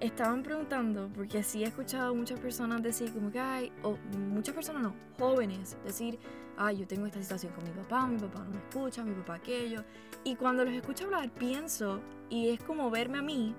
estaban 0.00 0.42
preguntando, 0.42 1.10
porque 1.14 1.42
sí 1.42 1.62
he 1.64 1.66
escuchado 1.66 2.14
muchas 2.14 2.40
personas 2.40 2.82
decir 2.82 3.12
como 3.12 3.30
que, 3.30 3.38
ay, 3.38 3.72
o 3.82 3.96
muchas 4.18 4.54
personas 4.54 4.82
no, 4.82 4.94
jóvenes, 5.18 5.76
decir, 5.84 6.18
ay, 6.56 6.78
yo 6.78 6.86
tengo 6.86 7.06
esta 7.06 7.20
situación 7.20 7.52
con 7.52 7.64
mi 7.64 7.70
papá, 7.70 8.06
mi 8.06 8.18
papá 8.18 8.40
no 8.44 8.50
me 8.50 8.56
escucha, 8.58 9.04
mi 9.04 9.14
papá 9.14 9.34
aquello. 9.34 9.84
Y 10.24 10.36
cuando 10.36 10.64
los 10.64 10.72
escucho 10.74 11.04
hablar, 11.04 11.30
pienso, 11.30 12.00
y 12.30 12.48
es 12.50 12.62
como 12.62 12.90
verme 12.90 13.18
a 13.18 13.22
mí 13.22 13.54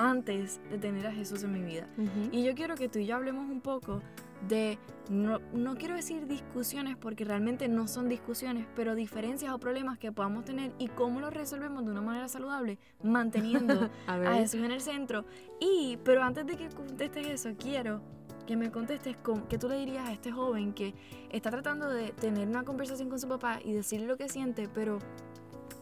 antes 0.00 0.60
de 0.70 0.78
tener 0.78 1.06
a 1.06 1.12
Jesús 1.12 1.44
en 1.44 1.52
mi 1.52 1.60
vida. 1.60 1.86
Y 2.32 2.42
yo 2.42 2.54
quiero 2.54 2.74
que 2.74 2.88
tú 2.88 2.98
y 2.98 3.06
yo 3.06 3.16
hablemos 3.16 3.50
un 3.50 3.60
poco 3.60 4.00
de, 4.48 4.78
no, 5.10 5.40
no 5.52 5.76
quiero 5.76 5.94
decir 5.94 6.26
discusiones 6.26 6.96
porque 6.96 7.26
realmente 7.26 7.68
no 7.68 7.86
son 7.86 8.08
discusiones, 8.08 8.66
pero 8.74 8.94
diferencias 8.94 9.52
o 9.52 9.58
problemas 9.58 9.98
que 9.98 10.10
podamos 10.10 10.46
tener 10.46 10.72
y 10.78 10.88
cómo 10.88 11.20
los 11.20 11.34
resolvemos 11.34 11.84
de 11.84 11.90
una 11.90 12.00
manera 12.00 12.28
saludable, 12.28 12.78
manteniendo 13.02 13.90
a 14.06 14.14
a 14.14 14.34
Jesús 14.36 14.62
en 14.62 14.72
el 14.72 14.80
centro. 14.80 15.26
Y, 15.60 15.98
pero 16.02 16.22
antes 16.22 16.46
de 16.46 16.56
que 16.56 16.70
contestes 16.70 17.26
eso, 17.26 17.50
quiero 17.58 18.00
que 18.46 18.56
me 18.56 18.70
contestes 18.70 19.18
con 19.18 19.42
qué 19.48 19.58
tú 19.58 19.68
le 19.68 19.76
dirías 19.76 20.08
a 20.08 20.12
este 20.12 20.32
joven 20.32 20.72
que 20.72 20.94
está 21.30 21.50
tratando 21.50 21.90
de 21.90 22.12
tener 22.12 22.48
una 22.48 22.62
conversación 22.62 23.10
con 23.10 23.20
su 23.20 23.28
papá 23.28 23.60
y 23.62 23.74
decirle 23.74 24.06
lo 24.06 24.16
que 24.16 24.30
siente, 24.30 24.66
pero 24.72 24.98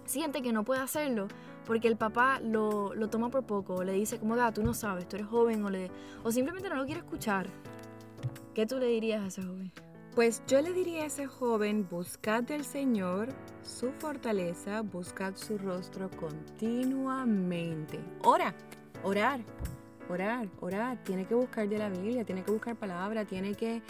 siente 0.07 0.43
que 0.43 0.53
no 0.53 0.65
puede 0.65 0.81
hacerlo 0.81 1.29
porque 1.69 1.87
el 1.87 1.99
papá 1.99 2.41
lo, 2.41 2.95
lo 2.95 3.11
toma 3.11 3.29
por 3.29 3.45
poco, 3.45 3.85
le 3.85 3.93
dice 3.93 4.19
como, 4.19 4.35
ah, 4.37 4.53
tú 4.55 4.63
no 4.63 4.73
sabes, 4.73 5.07
tú 5.07 5.17
eres 5.17 5.29
joven, 5.29 5.63
o, 5.63 5.69
le, 5.69 5.91
o 6.25 6.33
simplemente 6.33 6.71
no 6.71 6.77
lo 6.77 6.87
quiere 6.87 7.01
escuchar. 7.01 7.47
¿Qué 8.55 8.65
tú 8.65 8.79
le 8.79 8.87
dirías 8.87 9.23
a 9.23 9.27
ese 9.27 9.43
joven? 9.43 9.71
Pues 10.15 10.43
yo 10.49 10.63
le 10.63 10.73
diría 10.73 11.03
a 11.03 11.07
ese 11.07 11.27
joven, 11.27 11.87
buscad 11.87 12.43
del 12.43 12.65
Señor 12.65 13.29
su 13.63 13.93
fortaleza, 13.93 14.81
buscad 14.81 15.37
su 15.37 15.59
rostro 15.59 16.11
continuamente. 16.11 18.01
Ora, 18.25 18.55
orar, 19.03 19.41
orar, 20.09 20.49
orar. 20.61 21.05
Tiene 21.05 21.27
que 21.27 21.35
buscar 21.35 21.69
de 21.69 21.77
la 21.77 21.91
Biblia, 21.91 22.25
tiene 22.25 22.45
que 22.45 22.51
buscar 22.51 22.77
palabra, 22.77 23.27
tiene 23.27 23.55
que, 23.55 23.83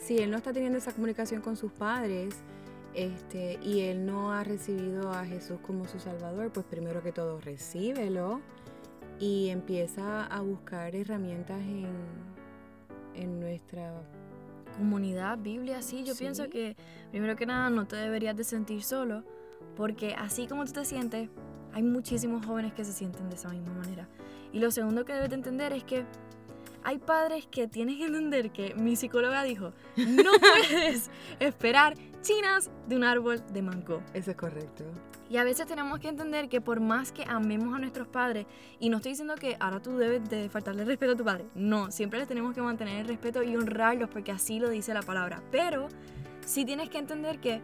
si 0.00 0.16
él 0.16 0.30
no 0.30 0.38
está 0.38 0.54
teniendo 0.54 0.78
esa 0.78 0.92
comunicación 0.92 1.42
con 1.42 1.58
sus 1.58 1.72
padres, 1.72 2.36
este, 2.98 3.58
y 3.62 3.80
él 3.80 4.04
no 4.06 4.32
ha 4.32 4.42
recibido 4.44 5.12
a 5.12 5.24
Jesús 5.24 5.58
como 5.66 5.86
su 5.86 5.98
Salvador, 6.00 6.50
pues 6.52 6.66
primero 6.66 7.02
que 7.02 7.12
todo 7.12 7.40
recíbelo 7.40 8.40
y 9.20 9.48
empieza 9.48 10.24
a 10.24 10.40
buscar 10.40 10.94
herramientas 10.96 11.60
en, 11.60 11.86
en 13.14 13.40
nuestra 13.40 13.92
Comunidad, 14.76 15.38
Biblia, 15.38 15.82
sí, 15.82 16.04
yo 16.04 16.14
Sí. 16.14 16.20
pienso 16.24 16.48
que 16.48 16.76
primero 17.10 17.34
que 17.34 17.46
nada 17.46 17.68
no 17.68 17.86
te 17.88 17.96
deberías 17.96 18.36
de 18.36 18.44
sentir 18.44 18.82
solo, 18.84 19.24
porque 19.76 20.14
así 20.14 20.46
como 20.46 20.64
tú 20.66 20.72
te 20.72 20.84
sientes, 20.84 21.28
hay 21.72 21.82
muchísimos 21.82 22.46
jóvenes 22.46 22.72
que 22.74 22.84
se 22.84 22.92
sienten 22.92 23.28
de 23.28 23.34
esa 23.34 23.48
misma 23.48 23.74
manera. 23.74 24.08
Y 24.52 24.60
lo 24.60 24.70
segundo 24.70 25.04
que 25.04 25.12
debes 25.14 25.30
de 25.30 25.34
entender 25.34 25.72
es 25.72 25.82
que 25.84 26.04
hay 26.88 26.96
padres 26.96 27.46
que 27.46 27.68
tienes 27.68 27.98
que 27.98 28.06
entender 28.06 28.50
que 28.50 28.72
mi 28.74 28.96
psicóloga 28.96 29.42
dijo, 29.42 29.74
no 29.96 30.30
puedes 30.40 31.10
esperar 31.38 31.92
chinas 32.22 32.70
de 32.86 32.96
un 32.96 33.04
árbol 33.04 33.42
de 33.52 33.60
mango. 33.60 34.00
Eso 34.14 34.30
es 34.30 34.38
correcto. 34.38 34.84
Y 35.28 35.36
a 35.36 35.44
veces 35.44 35.66
tenemos 35.66 35.98
que 35.98 36.08
entender 36.08 36.48
que 36.48 36.62
por 36.62 36.80
más 36.80 37.12
que 37.12 37.24
amemos 37.28 37.76
a 37.76 37.78
nuestros 37.78 38.08
padres, 38.08 38.46
y 38.80 38.88
no 38.88 38.96
estoy 38.96 39.12
diciendo 39.12 39.34
que 39.34 39.58
ahora 39.60 39.82
tú 39.82 39.98
debes 39.98 40.30
de 40.30 40.48
faltarle 40.48 40.86
respeto 40.86 41.12
a 41.12 41.16
tu 41.16 41.26
padre, 41.26 41.44
no, 41.54 41.90
siempre 41.90 42.20
les 42.20 42.26
tenemos 42.26 42.54
que 42.54 42.62
mantener 42.62 43.00
el 43.00 43.06
respeto 43.06 43.42
y 43.42 43.54
honrarlos 43.54 44.08
porque 44.08 44.32
así 44.32 44.58
lo 44.58 44.70
dice 44.70 44.94
la 44.94 45.02
palabra. 45.02 45.42
Pero 45.50 45.88
sí 46.46 46.64
tienes 46.64 46.88
que 46.88 46.96
entender 46.96 47.38
que 47.38 47.60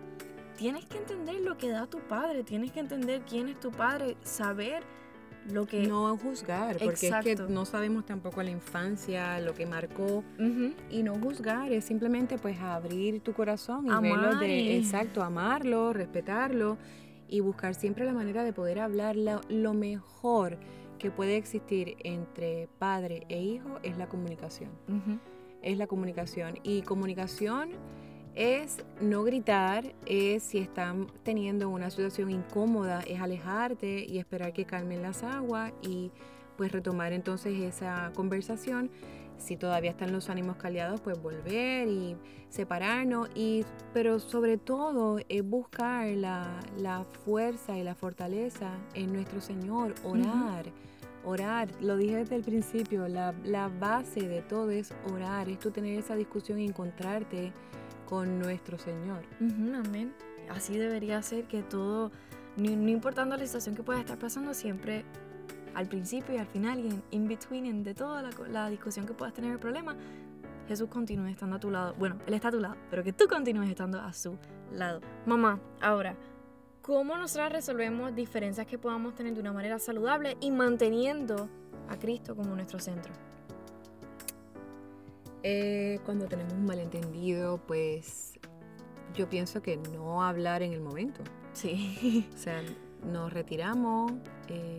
tienes 0.58 0.84
que 0.84 0.98
entender 0.98 1.40
lo 1.40 1.56
que 1.56 1.70
da 1.70 1.86
tu 1.86 2.00
padre, 2.00 2.44
tienes 2.44 2.72
que 2.72 2.80
entender 2.80 3.22
quién 3.22 3.48
es 3.48 3.58
tu 3.58 3.70
padre, 3.70 4.18
saber 4.22 4.82
lo 5.50 5.66
que... 5.66 5.86
No 5.86 6.16
juzgar, 6.16 6.78
porque 6.78 7.08
es 7.08 7.14
que 7.22 7.36
no 7.48 7.64
sabemos 7.64 8.06
tampoco 8.06 8.42
la 8.42 8.50
infancia, 8.50 9.38
lo 9.40 9.54
que 9.54 9.66
marcó. 9.66 10.24
Y 10.90 11.02
no 11.02 11.14
juzgar, 11.16 11.72
es 11.72 11.84
simplemente 11.84 12.38
pues 12.38 12.58
abrir 12.60 13.20
tu 13.20 13.32
corazón 13.32 13.86
y 13.86 13.90
verlo 13.90 14.14
Amar 14.28 14.38
de, 14.38 14.56
y- 14.60 14.76
exacto, 14.76 15.22
amarlo, 15.22 15.92
respetarlo 15.92 16.78
y 17.28 17.40
buscar 17.40 17.74
siempre 17.74 18.04
la 18.04 18.12
manera 18.12 18.44
de 18.44 18.52
poder 18.52 18.78
hablar 18.80 19.16
lo, 19.16 19.40
lo 19.48 19.74
mejor 19.74 20.58
que 20.98 21.10
puede 21.10 21.36
existir 21.36 21.96
entre 22.04 22.68
padre 22.78 23.24
e 23.28 23.40
hijo 23.42 23.78
es 23.82 23.98
la 23.98 24.08
comunicación. 24.08 24.70
Es 25.62 25.76
la 25.78 25.86
comunicación. 25.86 26.58
Y 26.62 26.82
comunicación 26.82 27.70
es 28.34 28.84
no 29.00 29.22
gritar, 29.22 29.94
es 30.06 30.42
si 30.42 30.58
están 30.58 31.06
teniendo 31.22 31.68
una 31.68 31.90
situación 31.90 32.30
incómoda, 32.30 33.00
es 33.02 33.20
alejarte 33.20 34.04
y 34.08 34.18
esperar 34.18 34.52
que 34.52 34.64
calmen 34.64 35.02
las 35.02 35.22
aguas 35.22 35.72
y 35.82 36.10
pues 36.56 36.72
retomar 36.72 37.12
entonces 37.12 37.60
esa 37.60 38.12
conversación. 38.14 38.90
Si 39.36 39.56
todavía 39.56 39.90
están 39.90 40.12
los 40.12 40.30
ánimos 40.30 40.56
caldeados, 40.56 41.00
pues 41.00 41.20
volver 41.20 41.88
y 41.88 42.16
separarnos. 42.48 43.28
Y, 43.34 43.64
pero 43.92 44.20
sobre 44.20 44.58
todo 44.58 45.18
es 45.28 45.44
buscar 45.44 46.06
la, 46.08 46.60
la 46.78 47.04
fuerza 47.24 47.76
y 47.76 47.82
la 47.82 47.94
fortaleza 47.94 48.70
en 48.94 49.12
nuestro 49.12 49.40
Señor, 49.40 49.94
orar, 50.04 50.66
Orar, 51.26 51.70
lo 51.80 51.96
dije 51.96 52.16
desde 52.16 52.36
el 52.36 52.42
principio, 52.42 53.08
la, 53.08 53.34
la 53.44 53.68
base 53.68 54.28
de 54.28 54.42
todo 54.42 54.70
es 54.70 54.92
orar, 55.10 55.48
es 55.48 55.58
tú 55.58 55.70
tener 55.70 55.98
esa 55.98 56.16
discusión 56.16 56.60
y 56.60 56.66
encontrarte 56.66 57.50
con 58.06 58.38
nuestro 58.38 58.78
Señor. 58.78 59.24
Ujú, 59.40 59.74
amén. 59.74 60.14
Así 60.50 60.76
debería 60.76 61.22
ser 61.22 61.44
que 61.44 61.62
todo, 61.62 62.10
no, 62.56 62.70
importando 62.70 63.36
la 63.36 63.46
situación 63.46 63.74
que 63.74 63.82
pueda 63.82 64.00
estar 64.00 64.18
pasando, 64.18 64.54
siempre 64.54 65.04
al 65.74 65.88
principio 65.88 66.34
y 66.34 66.38
al 66.38 66.46
final 66.46 66.80
y 66.80 66.88
en 66.88 67.02
in 67.10 67.28
between, 67.28 67.66
en 67.66 67.82
de 67.82 67.94
toda 67.94 68.22
la, 68.22 68.30
la 68.48 68.70
discusión 68.70 69.06
que 69.06 69.12
puedas 69.12 69.34
tener 69.34 69.52
el 69.52 69.58
problema, 69.58 69.96
Jesús 70.68 70.88
continúe 70.88 71.26
estando 71.26 71.56
a 71.56 71.60
tu 71.60 71.70
lado. 71.70 71.94
Bueno, 71.98 72.18
Él 72.26 72.34
está 72.34 72.48
a 72.48 72.52
tu 72.52 72.60
lado, 72.60 72.76
pero 72.90 73.02
que 73.02 73.12
tú 73.12 73.26
continúes 73.28 73.68
estando 73.68 74.00
a 74.00 74.12
su 74.12 74.38
lado. 74.72 75.00
Mamá, 75.26 75.60
ahora, 75.80 76.16
¿cómo 76.82 77.16
nosotras 77.16 77.52
resolvemos 77.52 78.14
diferencias 78.14 78.66
que 78.66 78.78
podamos 78.78 79.14
tener 79.14 79.34
de 79.34 79.40
una 79.40 79.52
manera 79.52 79.78
saludable 79.78 80.36
y 80.40 80.50
manteniendo 80.50 81.48
a 81.88 81.96
Cristo 81.98 82.34
como 82.34 82.54
nuestro 82.54 82.78
centro? 82.78 83.12
Eh, 85.46 85.98
cuando 86.06 86.26
tenemos 86.26 86.54
un 86.54 86.64
malentendido, 86.64 87.58
pues 87.66 88.38
yo 89.14 89.28
pienso 89.28 89.60
que 89.62 89.76
no 89.76 90.22
hablar 90.24 90.62
en 90.62 90.72
el 90.72 90.80
momento. 90.80 91.22
Sí. 91.52 92.26
O 92.34 92.36
sea, 92.38 92.62
nos 93.12 93.32
retiramos. 93.32 94.12
eh, 94.48 94.78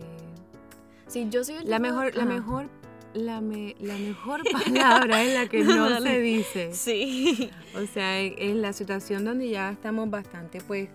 Sí, 1.06 1.28
yo 1.30 1.44
soy 1.44 1.54
el 1.56 1.70
la 1.70 1.78
mejor, 1.78 2.14
la 2.16 2.24
mejor, 2.24 2.68
la, 3.14 3.40
me- 3.40 3.76
la 3.78 3.94
mejor 3.96 4.42
palabra 4.64 5.22
es 5.22 5.34
la 5.34 5.48
que 5.48 5.62
no 5.62 5.88
Dale. 5.88 6.10
se 6.10 6.20
dice. 6.20 6.72
Sí. 6.74 7.48
O 7.76 7.86
sea, 7.86 8.20
en- 8.20 8.34
en 8.36 8.60
la 8.60 8.72
situación 8.72 9.24
donde 9.24 9.48
ya 9.48 9.70
estamos 9.70 10.10
bastante 10.10 10.60
pues 10.60 10.88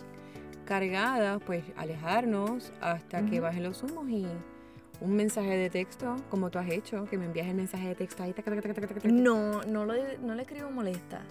cargadas, 0.66 1.42
pues 1.46 1.64
alejarnos 1.78 2.74
hasta 2.82 3.26
que 3.26 3.40
bajen 3.40 3.64
los 3.64 3.82
humos 3.84 4.10
y 4.10 4.26
un 5.02 5.16
mensaje 5.16 5.58
de 5.58 5.70
texto, 5.70 6.16
como 6.30 6.50
tú 6.50 6.60
has 6.60 6.70
hecho, 6.70 7.06
que 7.06 7.18
me 7.18 7.26
envías 7.26 7.48
el 7.48 7.56
mensaje 7.56 7.88
de 7.90 7.96
texto 7.96 8.24
ahí. 8.24 8.34
taca, 8.34 8.56
taca, 8.56 8.74
taca. 8.74 9.08
No, 9.10 9.62
no, 9.64 9.86
lo, 9.86 9.94
no 10.22 10.36
le 10.36 10.42
escribo 10.44 10.70
molesta. 10.72 11.22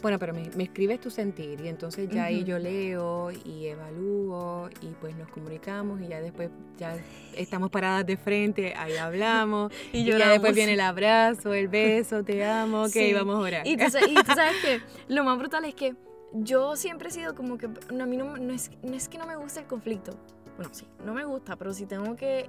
Bueno, 0.00 0.16
pero 0.20 0.32
me, 0.32 0.48
me 0.56 0.62
escribes 0.62 1.00
tu 1.00 1.10
sentir 1.10 1.60
y 1.60 1.66
entonces 1.66 2.08
ya 2.08 2.24
ahí 2.26 2.38
Ujú. 2.42 2.46
yo 2.46 2.58
leo 2.60 3.30
y 3.32 3.66
evalúo 3.66 4.70
y 4.80 4.86
pues 5.00 5.16
nos 5.16 5.28
comunicamos 5.28 6.00
y 6.00 6.06
ya 6.06 6.20
después 6.20 6.50
ya 6.76 6.96
estamos 7.34 7.68
paradas 7.70 8.06
de 8.06 8.16
frente, 8.16 8.74
ahí 8.76 8.96
hablamos 8.96 9.72
y, 9.92 10.04
ya 10.04 10.12
lloramos. 10.12 10.32
después 10.34 10.54
viene 10.54 10.74
el 10.74 10.80
abrazo, 10.80 11.52
el 11.52 11.66
beso, 11.66 12.22
te 12.22 12.44
amo, 12.44 12.82
ok, 12.84 12.90
Sí. 12.90 13.12
vamos 13.12 13.34
a 13.34 13.38
orar. 13.40 13.66
Y 13.66 13.76
tú, 13.76 13.84
y 14.08 14.14
tú 14.14 14.32
sabes 14.36 14.54
que 14.62 14.80
lo 15.12 15.24
más 15.24 15.36
brutal 15.36 15.64
es 15.64 15.74
que 15.74 15.96
yo 16.32 16.76
siempre 16.76 17.08
he 17.08 17.10
sido 17.10 17.34
como 17.34 17.58
que. 17.58 17.68
no, 17.92 18.04
a 18.04 18.06
mí 18.06 18.16
no, 18.16 18.36
no 18.36 18.52
es, 18.52 18.70
no 18.84 18.94
es 18.94 19.08
que 19.08 19.18
no 19.18 19.26
me 19.26 19.34
guste 19.34 19.60
el 19.60 19.66
conflicto. 19.66 20.12
Bueno, 20.56 20.72
sí, 20.74 20.86
no 21.04 21.14
me 21.14 21.24
gusta, 21.24 21.56
pero 21.56 21.72
si 21.72 21.86
tengo 21.86 22.14
que 22.16 22.48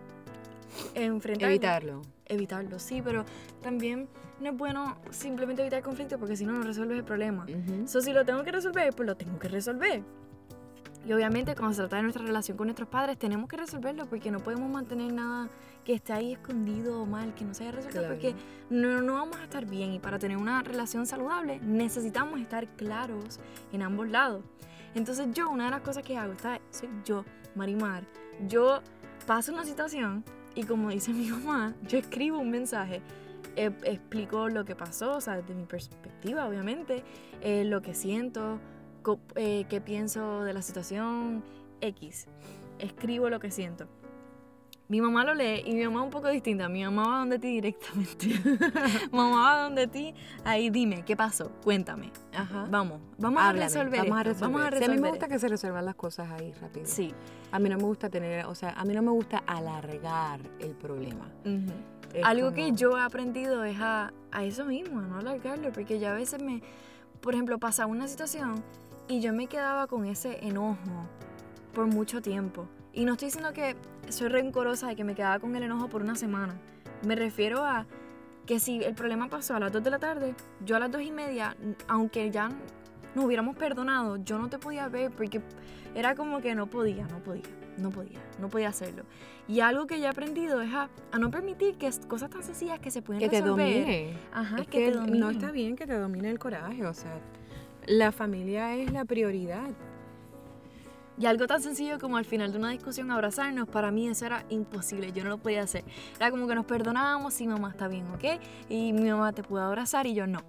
enfrentarlo. 0.96 1.48
Evitarlo. 1.50 2.02
Evitarlo, 2.26 2.80
sí, 2.80 3.02
pero 3.02 3.26
también 3.62 4.08
no 4.40 4.50
es 4.52 4.58
bueno 4.58 4.98
simplemente 5.12 5.62
evitar 5.62 5.80
el 5.80 5.84
conflicto 5.84 6.18
porque 6.20 6.36
si 6.36 6.46
no, 6.46 6.54
no 6.54 6.64
resuelves 6.64 6.98
el 7.00 7.04
problema. 7.04 7.46
Ujú. 7.46 7.88
So, 7.88 8.02
si 8.02 8.14
lo 8.14 8.24
tengo 8.26 8.44
que 8.44 8.52
resolver, 8.52 8.94
pues 8.96 9.08
lo 9.08 9.16
tengo 9.18 9.38
que 9.40 9.48
resolver. 9.48 10.04
Y 11.06 11.14
obviamente 11.14 11.56
cuando 11.56 11.74
se 11.74 11.82
trata 11.82 11.96
de 11.96 12.04
nuestra 12.04 12.24
relación 12.24 12.58
con 12.58 12.68
nuestros 12.68 12.90
padres, 12.90 13.18
tenemos 13.18 13.48
que 13.50 13.56
resolverlo 13.58 14.06
porque 14.06 14.32
no 14.32 14.40
podemos 14.40 14.70
mantener 14.70 15.12
nada 15.14 15.48
que 15.86 15.94
esté 15.94 16.12
ahí 16.14 16.34
escondido 16.34 17.02
o 17.02 17.06
mal, 17.06 17.34
que 17.34 17.46
no 17.46 17.54
se 17.54 17.64
haya 17.64 17.72
resuelto, 17.72 18.00
Claro. 18.02 18.14
porque 18.14 18.36
no, 18.70 19.02
no 19.02 19.14
vamos 19.14 19.38
a 19.38 19.44
estar 19.46 19.66
bien. 19.66 19.94
Y 19.94 20.00
para 20.00 20.20
tener 20.20 20.38
una 20.38 20.62
relación 20.62 21.06
saludable 21.08 21.60
necesitamos 21.62 22.40
estar 22.42 22.68
claros 22.76 23.40
en 23.72 23.82
ambos 23.82 24.10
lados. 24.10 24.44
Entonces 24.94 25.28
yo, 25.34 25.50
una 25.50 25.66
de 25.66 25.72
las 25.72 25.82
cosas 25.82 26.04
que 26.04 26.18
hago, 26.18 26.34
esta 26.34 26.60
soy 26.70 26.90
yo, 27.06 27.24
Marimar, 27.56 28.04
yo 28.48 28.82
paso 29.26 29.54
una 29.54 29.64
situación 29.66 30.24
y 30.56 30.64
como 30.64 30.90
dice 30.90 31.14
mi 31.14 31.28
mamá, 31.28 31.76
yo 31.88 31.98
escribo 31.98 32.40
un 32.40 32.50
mensaje 32.52 33.02
eh, 33.56 33.72
explico 33.84 34.48
lo 34.48 34.64
que 34.64 34.76
pasó, 34.76 35.18
o 35.18 35.22
sea, 35.22 35.36
desde 35.36 35.54
mi 35.54 35.66
perspectiva, 35.66 36.48
obviamente, 36.48 37.04
eh, 37.42 37.66
lo 37.66 37.82
que 37.82 37.94
siento, 37.94 38.60
eh, 39.36 39.66
qué 39.70 39.82
pienso 39.82 40.44
de 40.44 40.54
la 40.54 40.62
situación 40.62 41.44
X. 41.82 42.28
Escribo 42.80 43.30
lo 43.30 43.40
que 43.40 43.52
siento. 43.52 43.88
Mi 44.90 45.02
mamá 45.02 45.24
lo 45.24 45.36
lee 45.36 45.62
y 45.68 45.76
mi 45.76 45.84
mamá 45.86 46.00
es 46.00 46.06
un 46.06 46.10
poco 46.10 46.30
distinta. 46.30 46.68
Mi 46.68 46.84
mamá 46.84 47.08
va 47.08 47.20
donde 47.20 47.38
ti 47.38 47.48
directamente. 47.50 48.28
mamá 49.12 49.54
va 49.54 49.64
donde 49.64 49.86
ti. 49.86 50.16
Ahí 50.44 50.72
dime, 50.72 51.06
¿qué 51.06 51.16
pasó? 51.16 51.52
Cuéntame. 51.64 52.12
Ajá. 52.34 52.66
Vamos, 52.72 53.00
vamos 53.20 53.40
Háblame, 53.40 53.66
a 53.66 53.68
resolver. 53.68 54.00
Vamos 54.00 54.20
a 54.20 54.24
resolver. 54.24 54.52
Vamos 54.52 54.74
a 54.74 54.78
Sí, 54.80 54.84
a 54.86 54.90
mí 54.90 54.98
me 55.00 55.10
gusta 55.10 55.28
que 55.28 55.38
se 55.38 55.48
resuelvan 55.48 55.86
las 55.86 55.94
cosas 55.94 56.32
ahí 56.32 56.52
rápido. 56.54 56.88
Sí. 56.88 57.14
A 57.52 57.60
mí 57.60 57.70
no 57.70 57.78
me 57.78 57.84
gusta 57.84 58.10
tener, 58.10 58.48
o 58.48 58.56
sea, 58.56 58.72
a 58.72 58.84
mí 58.84 58.96
no 58.96 59.04
me 59.04 59.12
gusta 59.12 59.44
alargar 59.46 60.40
el 60.60 60.72
problema. 60.72 61.30
Algo 62.24 62.52
que 62.54 62.72
yo 62.72 62.98
he 62.98 63.02
aprendido 63.02 63.64
es 63.66 63.80
a, 63.80 64.12
a 64.32 64.44
eso 64.44 64.66
mismo, 64.66 65.02
a 65.02 65.04
no 65.04 65.20
alargarlo, 65.20 65.72
porque 65.72 66.00
ya 66.00 66.14
a 66.14 66.16
veces 66.16 66.42
me, 66.42 66.64
por 67.22 67.36
ejemplo, 67.36 67.60
pasaba 67.60 67.92
una 67.92 68.08
situación 68.08 68.56
y 69.08 69.22
yo 69.22 69.34
me 69.34 69.46
quedaba 69.46 69.86
con 69.86 70.06
ese 70.06 70.44
enojo 70.44 71.08
por 71.74 71.86
mucho 71.86 72.24
tiempo. 72.24 72.68
Y 72.94 73.06
no 73.06 73.14
estoy 73.14 73.28
diciendo 73.28 73.54
que 73.54 73.76
soy 74.10 74.28
rencorosa 74.30 74.88
de 74.88 74.96
que 74.96 75.04
me 75.04 75.16
quedaba 75.16 75.40
con 75.40 75.56
el 75.56 75.64
enojo 75.64 75.88
por 75.90 76.02
una 76.02 76.16
semana. 76.16 76.56
Me 77.06 77.16
refiero 77.16 77.64
a 77.64 77.86
que 78.46 78.60
si 78.60 78.84
el 78.84 78.96
problema 78.96 79.28
pasó 79.30 79.56
a 79.56 79.60
las 79.60 79.72
2 79.72 79.84
de 79.84 79.90
la 79.92 80.00
tarde, 80.00 80.36
yo 80.66 80.76
a 80.76 80.80
las 80.80 80.92
2 80.92 81.02
y 81.04 81.12
media, 81.12 81.56
aunque 81.88 82.32
ya 82.32 82.50
nos 83.16 83.26
hubiéramos 83.26 83.56
perdonado, 83.56 84.18
yo 84.18 84.38
no 84.40 84.50
te 84.50 84.58
podía 84.58 84.88
ver 84.88 85.12
porque 85.12 85.42
era 85.96 86.16
como 86.16 86.42
que 86.42 86.56
no 86.56 86.68
podía, 86.68 87.06
no 87.08 87.20
podía, 87.20 87.44
no 87.78 87.90
podía, 87.92 88.20
no 88.40 88.50
podía 88.50 88.70
hacerlo. 88.70 89.04
Y 89.48 89.60
algo 89.62 89.86
que 89.88 90.00
ya 90.00 90.08
he 90.08 90.12
aprendido 90.12 90.62
es 90.62 90.74
a, 90.74 90.90
a 91.12 91.18
no 91.20 91.30
permitir 91.32 91.76
que 91.76 91.90
cosas 92.08 92.30
tan 92.32 92.44
sencillas 92.44 92.80
que 92.80 92.92
se 92.92 93.02
pueden 93.02 93.20
Que 93.22 93.30
te 93.30 93.42
resolver. 93.42 93.74
domine. 93.74 94.14
Ajá, 94.34 94.58
es 94.58 94.68
que, 94.68 94.80
que, 94.86 94.92
te 94.92 94.98
dominen. 94.98 95.20
no 95.20 95.30
está 95.30 95.52
bien 95.52 95.76
que 95.76 95.86
te 95.88 95.94
domine 95.98 96.30
el 96.30 96.40
coraje, 96.40 96.86
o 96.86 96.94
sea, 96.94 97.20
la 97.88 98.12
familia 98.12 98.76
es 98.76 98.92
la 98.92 99.06
prioridad. 99.06 99.70
Y 101.20 101.26
algo 101.26 101.46
tan 101.48 101.62
sencillo 101.62 102.00
como 102.00 102.16
al 102.18 102.24
final 102.26 102.52
de 102.54 102.58
una 102.58 102.70
discusión 102.70 103.12
abrazarnos, 103.12 103.68
para 103.68 103.92
mí 103.92 104.08
eso 104.08 104.26
era 104.26 104.46
imposible, 104.50 105.12
yo 105.12 105.24
no 105.24 105.30
lo 105.32 105.38
podía 105.38 105.62
hacer. 105.64 105.84
Era 106.16 106.32
como 106.32 106.48
que 106.48 106.56
nos 106.56 106.66
perdonábamos, 106.66 107.34
sí 107.34 107.46
mamá 107.46 107.70
está 107.72 107.88
bien, 107.90 108.08
¿ok? 108.14 108.42
Y 108.70 108.94
mi 108.94 109.10
mamá 109.10 109.34
te 109.34 109.44
pudo 109.44 109.62
abrazar 109.62 110.08
y 110.08 110.14
yo 110.14 110.26
no. 110.28 110.40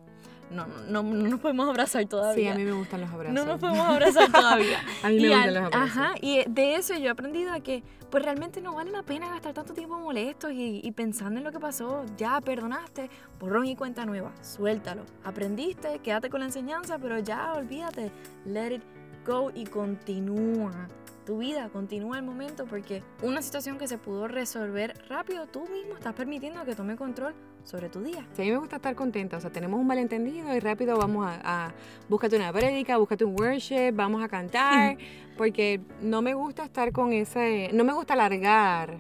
No, 0.51 0.67
no, 0.67 1.03
no, 1.03 1.03
no 1.05 1.29
nos 1.29 1.39
podemos 1.41 1.69
abrazar 1.69 2.03
Sí, 2.03 2.09
todavía. 2.09 2.53
a 2.55 2.57
mí 2.57 2.65
me 2.65 2.73
gustan 2.73 3.01
los 3.03 3.11
abrazos. 3.11 3.35
no 3.35 3.45
nos 3.45 3.61
podemos 3.61 3.87
abrazar 3.87 4.31
todavía. 4.33 4.79
A 5.05 5.09
mí 5.09 5.15
me 5.17 5.21
Y 5.23 5.29
gustan 5.29 5.43
al- 5.49 5.55
los 5.55 5.63
abrazos. 5.65 5.91
Ajá, 5.97 6.13
y 6.21 6.43
de 6.49 6.75
eso 6.75 6.95
yo 6.95 7.05
he 7.07 7.09
aprendido 7.11 7.53
a 7.53 7.61
que 7.61 7.85
pues 8.11 8.25
realmente 8.25 8.61
no 8.61 8.75
vale 8.75 8.91
la 8.91 9.05
pena 9.05 9.29
gastar 9.29 9.55
tanto 9.55 9.75
tiempo 9.75 9.97
molestos 10.01 10.51
y, 10.51 10.81
y 10.83 10.91
pensando 10.93 11.39
en 11.39 11.45
lo 11.45 11.53
que 11.53 11.61
pasó. 11.61 12.05
Ya 12.17 12.41
perdonaste, 12.41 13.11
borrón 13.39 13.67
y 13.67 13.77
cuenta 13.77 14.05
nueva, 14.07 14.33
suéltalo. 14.43 15.03
Aprendiste, 15.25 16.01
quédate 16.01 16.31
con 16.31 16.41
la 16.41 16.47
enseñanza, 16.47 16.99
pero 16.99 17.21
ya 17.21 17.53
olvídate, 17.53 18.11
let 18.45 18.73
it 18.75 18.83
go 19.25 19.51
y 19.55 19.65
continúa 19.65 20.89
tu 21.25 21.39
vida, 21.39 21.69
continúa 21.69 22.19
el 22.19 22.25
momento 22.25 22.65
porque 22.67 23.03
una 23.23 23.43
situación 23.43 23.79
que 23.79 23.87
se 23.87 23.99
pudo 23.99 24.27
resolver 24.27 24.95
rápido, 25.09 25.47
tú 25.47 25.67
mismo 25.69 25.95
estás 25.95 26.15
permitiendo 26.15 26.65
que 26.65 26.75
tome 26.75 26.97
control 26.97 27.35
sobre 27.63 27.89
tu 27.89 28.03
día. 28.03 28.27
Sí, 28.33 28.43
a 28.43 28.45
mí 28.47 28.51
me 28.51 28.57
gusta 28.57 28.77
estar 28.77 28.95
contenta, 28.95 29.37
o 29.37 29.41
sea, 29.41 29.51
tenemos 29.51 29.79
un 29.79 29.87
malentendido 29.87 30.55
y 30.55 30.61
rápido 30.61 30.97
vamos 30.97 31.27
a, 31.27 31.67
a 31.67 31.73
búscate 32.09 32.37
una 32.37 32.53
prédica, 32.53 32.97
búscate 32.97 33.25
un 33.25 33.39
worship, 33.39 33.93
vamos 33.93 34.23
a 34.25 34.29
cantar, 34.29 34.97
porque 35.37 35.81
no 36.01 36.23
me 36.23 36.35
gusta 36.35 36.65
estar 36.65 36.91
con 36.91 37.13
ese, 37.13 37.71
no 37.73 37.85
me 37.85 37.93
gusta 37.93 38.15
alargar 38.15 38.99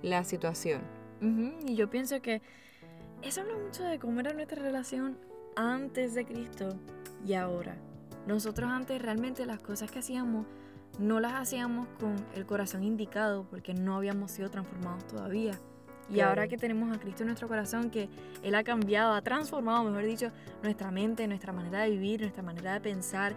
la 0.00 0.24
situación. 0.24 0.80
Ujú, 1.20 1.52
Y 1.66 1.74
yo 1.74 1.90
pienso 1.90 2.20
que 2.22 2.40
eso 3.22 3.40
habla 3.40 3.54
mucho 3.56 3.84
de 3.84 3.98
cómo 3.98 4.20
era 4.20 4.32
nuestra 4.32 4.62
relación 4.62 5.18
antes 5.56 6.14
de 6.14 6.24
Cristo 6.24 6.76
y 7.26 7.34
ahora. 7.34 7.76
Nosotros 8.26 8.70
antes 8.70 9.00
realmente 9.00 9.44
las 9.46 9.60
cosas 9.60 9.90
que 9.90 9.98
hacíamos 9.98 10.46
no 10.98 11.20
las 11.20 11.32
hacíamos 11.32 11.88
con 11.98 12.14
el 12.34 12.46
corazón 12.46 12.84
indicado 12.84 13.44
porque 13.50 13.74
no 13.74 13.96
habíamos 13.96 14.30
sido 14.30 14.50
transformados 14.50 15.06
todavía. 15.06 15.58
Y 16.10 16.14
Claro. 16.14 16.30
ahora 16.30 16.48
que 16.48 16.56
tenemos 16.58 16.94
a 16.94 17.00
Cristo 17.00 17.22
en 17.22 17.28
nuestro 17.28 17.48
corazón, 17.48 17.88
que 17.90 18.08
Él 18.42 18.54
ha 18.54 18.62
cambiado, 18.64 19.14
ha 19.14 19.22
transformado, 19.22 19.84
mejor 19.84 20.04
dicho, 20.04 20.30
nuestra 20.62 20.90
mente, 20.90 21.26
nuestra 21.26 21.52
manera 21.52 21.80
de 21.82 21.90
vivir, 21.90 22.20
nuestra 22.20 22.42
manera 22.42 22.74
de 22.74 22.80
pensar, 22.80 23.34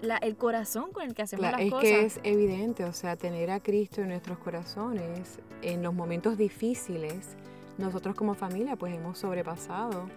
la- 0.00 0.16
el 0.18 0.36
corazón 0.36 0.92
con 0.92 1.02
el 1.04 1.14
que 1.14 1.22
hacemos 1.22 1.42
Claro, 1.42 1.58
las 1.58 1.66
es 1.66 1.70
cosas. 1.72 1.82
que 1.88 2.04
es 2.06 2.20
evidente, 2.22 2.84
o 2.84 2.92
sea, 2.92 3.16
tener 3.16 3.50
a 3.50 3.60
Cristo 3.60 4.00
en 4.00 4.08
nuestros 4.08 4.38
corazones, 4.38 5.38
en 5.62 5.82
los 5.82 5.92
momentos 5.92 6.38
difíciles, 6.38 7.36
nosotros 7.76 8.14
como 8.14 8.34
familia 8.34 8.76
pues 8.76 8.94
hemos 8.94 9.18
sobrepasado 9.18 10.08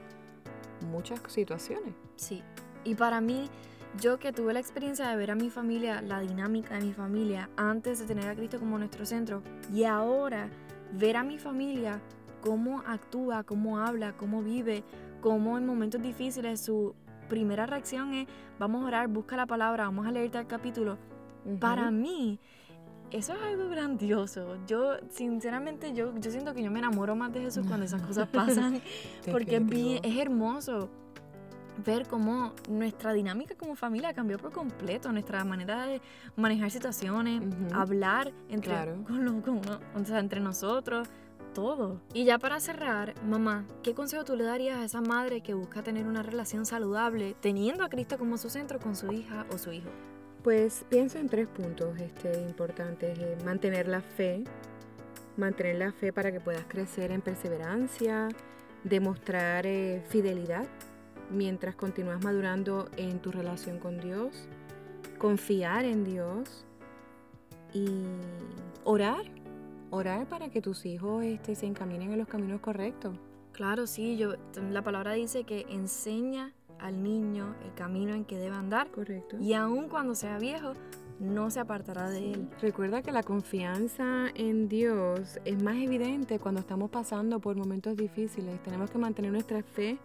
muchas 0.89 1.19
situaciones. 1.27 1.93
Sí. 2.15 2.41
Y 2.85 2.95
para 2.95 3.19
mí, 3.19 3.49
yo 3.97 4.19
que 4.19 4.31
tuve 4.31 4.53
la 4.53 4.59
experiencia 4.59 5.07
de 5.07 5.15
ver 5.15 5.31
a 5.31 5.35
mi 5.35 5.49
familia, 5.49 6.01
la 6.01 6.19
dinámica 6.19 6.75
de 6.75 6.85
mi 6.85 6.93
familia, 6.93 7.49
antes 7.57 7.99
de 7.99 8.05
tener 8.05 8.27
a 8.27 8.35
Cristo 8.35 8.59
como 8.59 8.77
nuestro 8.77 9.05
centro, 9.05 9.41
y 9.73 9.83
ahora 9.83 10.49
ver 10.93 11.17
a 11.17 11.23
mi 11.23 11.37
familia 11.39 12.01
cómo 12.41 12.83
actúa, 12.85 13.43
cómo 13.43 13.79
habla, 13.79 14.13
cómo 14.13 14.41
vive, 14.43 14.83
cómo 15.21 15.57
en 15.57 15.65
momentos 15.65 16.01
difíciles 16.01 16.61
su 16.61 16.95
primera 17.27 17.65
reacción 17.65 18.13
es, 18.13 18.27
vamos 18.57 18.83
a 18.83 18.87
orar, 18.87 19.07
busca 19.07 19.35
la 19.35 19.45
palabra, 19.45 19.85
vamos 19.85 20.07
a 20.07 20.11
leerte 20.11 20.37
el 20.37 20.47
capítulo. 20.47 20.97
Para 21.59 21.89
mí, 21.89 22.39
eso 23.11 23.33
es 23.33 23.41
algo 23.41 23.69
grandioso. 23.69 24.57
Yo, 24.67 24.97
sinceramente, 25.09 25.93
yo, 25.93 26.17
yo 26.19 26.31
siento 26.31 26.53
que 26.53 26.63
yo 26.63 26.71
me 26.71 26.79
enamoro 26.79 27.15
más 27.15 27.33
de 27.33 27.41
Jesús 27.41 27.65
cuando 27.67 27.85
esas 27.85 28.01
cosas 28.01 28.27
pasan, 28.33 28.81
porque 29.31 29.57
es, 29.57 29.65
bien, 29.65 29.99
es 30.03 30.17
hermoso 30.17 30.89
ver 31.85 32.07
cómo 32.07 32.53
nuestra 32.69 33.13
dinámica 33.13 33.55
como 33.55 33.75
familia 33.75 34.13
cambió 34.13 34.37
por 34.37 34.51
completo, 34.51 35.11
nuestra 35.11 35.43
manera 35.43 35.85
de 35.85 36.01
manejar 36.35 36.71
situaciones, 36.71 37.41
hablar 37.73 38.31
entre, 38.49 38.73
con 39.07 39.41
con, 39.41 39.61
o 39.95 40.05
sea, 40.05 40.19
entre 40.19 40.39
nosotros, 40.39 41.07
todo. 41.53 42.01
Y 42.13 42.25
ya 42.25 42.37
para 42.37 42.59
cerrar, 42.59 43.13
mamá, 43.23 43.65
¿qué 43.83 43.93
consejo 43.93 44.23
tú 44.23 44.35
le 44.35 44.43
darías 44.43 44.77
a 44.77 44.85
esa 44.85 45.01
madre 45.01 45.41
que 45.41 45.53
busca 45.53 45.81
tener 45.81 46.07
una 46.07 46.23
relación 46.23 46.65
saludable 46.65 47.35
teniendo 47.39 47.83
a 47.83 47.89
Cristo 47.89 48.17
como 48.17 48.37
su 48.37 48.49
centro 48.49 48.79
con 48.79 48.95
su 48.95 49.11
hija 49.11 49.45
o 49.51 49.57
su 49.57 49.71
hijo? 49.71 49.89
Pues 50.43 50.85
pienso 50.89 51.17
en 51.17 51.27
tres 51.27 51.47
puntos 51.47 51.99
este, 51.99 52.41
importantes. 52.41 53.17
Eh, 53.19 53.37
mantener 53.43 53.87
la 53.87 54.01
fe, 54.01 54.43
mantener 55.37 55.75
la 55.75 55.91
fe 55.91 56.13
para 56.13 56.31
que 56.31 56.39
puedas 56.39 56.65
crecer 56.65 57.11
en 57.11 57.21
perseverancia, 57.21 58.29
demostrar 58.83 59.65
eh, 59.65 60.01
fidelidad 60.07 60.65
mientras 61.31 61.75
continúas 61.75 62.23
madurando 62.23 62.89
en 62.97 63.19
tu 63.19 63.31
relación 63.31 63.79
con 63.79 63.99
Dios, 63.99 64.47
confiar 65.17 65.85
en 65.85 66.03
Dios 66.03 66.65
y 67.73 67.87
orar, 68.83 69.23
orar 69.91 70.27
para 70.27 70.49
que 70.49 70.61
tus 70.61 70.85
hijos 70.85 71.23
este, 71.23 71.55
se 71.55 71.65
encaminen 71.65 72.11
en 72.11 72.19
los 72.19 72.27
caminos 72.27 72.61
correctos. 72.61 73.15
Claro, 73.51 73.87
sí, 73.87 74.17
yo, 74.17 74.35
la 74.71 74.81
palabra 74.81 75.13
dice 75.13 75.43
que 75.43 75.65
enseña 75.69 76.53
al 76.79 77.03
niño 77.03 77.55
el 77.65 77.73
camino 77.73 78.13
en 78.13 78.25
que 78.25 78.37
debe 78.37 78.55
andar. 78.55 78.89
Correcto. 78.89 79.37
Y 79.39 79.53
aun 79.53 79.89
cuando 79.89 80.15
sea 80.15 80.37
viejo, 80.39 80.73
no 81.19 81.51
se 81.51 81.59
apartará 81.59 82.09
de 82.09 82.33
él. 82.33 82.49
Recuerda 82.61 83.01
que 83.01 83.11
la 83.11 83.23
confianza 83.23 84.27
en 84.35 84.69
Dios 84.69 85.39
es 85.43 85.61
más 85.61 85.75
evidente 85.75 86.39
cuando 86.39 86.61
estamos 86.61 86.89
pasando 86.89 87.39
por 87.39 87.57
momentos 87.57 87.97
difíciles. 87.97 88.63
Tenemos 88.63 88.89
que 88.89 88.97
mantener 88.97 89.31
nuestra 89.31 89.61
fe 89.61 89.97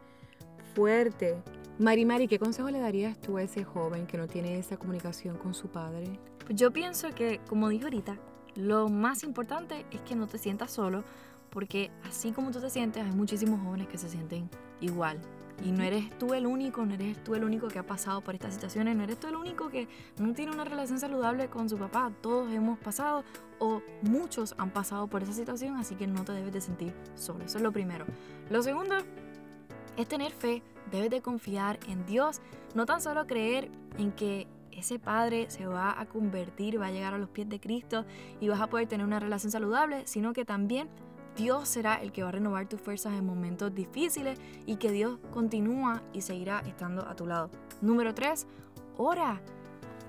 fuerte. 0.75 1.43
Mari 1.79 2.05
Mari, 2.05 2.29
¿qué 2.29 2.39
consejo 2.39 2.71
le 2.71 2.79
darías 2.79 3.19
tú 3.21 3.37
a 3.37 3.43
ese 3.43 3.65
joven 3.65 4.07
que 4.07 4.19
no 4.19 4.27
tiene 4.27 4.59
esa 4.59 4.77
comunicación 4.77 5.37
con 5.39 5.55
su 5.55 5.69
padre? 5.69 6.19
Pues 6.45 6.59
yo 6.59 6.73
pienso 6.73 7.11
que, 7.11 7.41
como 7.49 7.69
dije 7.69 7.85
ahorita, 7.85 8.19
lo 8.57 8.89
más 8.89 9.25
importante 9.25 9.87
es 9.91 10.01
que 10.03 10.15
no 10.15 10.27
te 10.27 10.39
sientas 10.39 10.71
solo, 10.71 11.03
porque 11.51 11.91
así 12.05 12.33
como 12.33 12.51
tú 12.51 12.61
te 12.61 12.71
sientes, 12.71 13.03
hay 13.05 13.13
muchísimos 13.13 13.61
jóvenes 13.61 13.89
que 13.89 13.99
se 13.99 14.09
sienten 14.09 14.49
igual. 14.81 15.21
Y 15.65 15.71
no 15.71 15.85
eres 15.85 16.11
tú 16.19 16.35
el 16.35 16.47
único, 16.47 16.85
no 16.85 16.95
eres 16.95 17.23
tú 17.23 17.35
el 17.35 17.45
único 17.45 17.69
que 17.69 17.79
ha 17.79 17.87
pasado 17.87 18.21
por 18.21 18.35
estas 18.35 18.55
situaciones, 18.55 18.97
no 18.97 19.05
eres 19.05 19.19
tú 19.19 19.29
el 19.29 19.37
único 19.37 19.69
que 19.69 19.89
no 20.19 20.33
tiene 20.35 20.53
una 20.53 20.65
relación 20.65 20.99
saludable 20.99 21.49
con 21.49 21.69
su 21.69 21.79
papá. 21.79 22.11
Todos 22.21 22.53
hemos 22.53 22.79
pasado 22.81 23.25
o 23.61 23.81
muchos 24.03 24.55
han 24.59 24.71
pasado 24.71 25.07
por 25.07 25.23
esa 25.23 25.33
situación, 25.33 25.77
así 25.77 25.95
que 25.95 26.09
no 26.09 26.25
te 26.25 26.33
debes 26.33 26.53
de 26.53 26.61
sentir 26.61 26.93
solo. 27.15 27.45
Eso 27.45 27.59
es 27.59 27.63
lo 27.63 27.71
primero. 27.71 28.05
Lo 28.51 28.63
segundo 28.63 28.97
es 29.97 30.09
tener 30.09 30.33
fe, 30.33 30.63
debes 30.91 31.11
de 31.11 31.23
confiar 31.23 31.79
en 31.89 32.05
Dios, 32.07 32.41
no 32.75 32.87
tan 32.87 33.01
solo 33.01 33.27
creer 33.27 33.71
en 33.99 34.13
que 34.13 34.47
ese 34.73 34.99
padre 34.99 35.51
se 35.51 35.67
va 35.67 35.99
a 35.99 36.07
convertir, 36.07 36.81
va 36.81 36.87
a 36.87 36.91
llegar 36.91 37.15
a 37.15 37.19
los 37.19 37.29
pies 37.29 37.49
de 37.49 37.61
Cristo 37.61 38.05
y 38.41 38.49
vas 38.49 38.61
a 38.61 38.67
poder 38.67 38.89
tener 38.89 39.07
una 39.07 39.21
relación 39.21 39.53
saludable, 39.53 40.07
sino 40.07 40.33
que 40.33 40.45
también 40.45 40.89
Dios 41.37 41.69
será 41.69 41.95
el 41.95 42.13
que 42.13 42.23
va 42.23 42.29
a 42.29 42.33
renovar 42.33 42.69
tus 42.69 42.81
fuerzas 42.81 43.15
en 43.15 43.27
momentos 43.27 43.75
difíciles 43.75 44.39
y 44.67 44.77
que 44.77 44.93
Dios 44.93 45.19
continúa 45.33 46.03
y 46.13 46.21
seguirá 46.21 46.61
estando 46.61 47.07
a 47.07 47.17
tu 47.17 47.27
lado. 47.27 47.51
Número 47.81 48.15
3, 48.15 48.47
ora. 48.97 49.41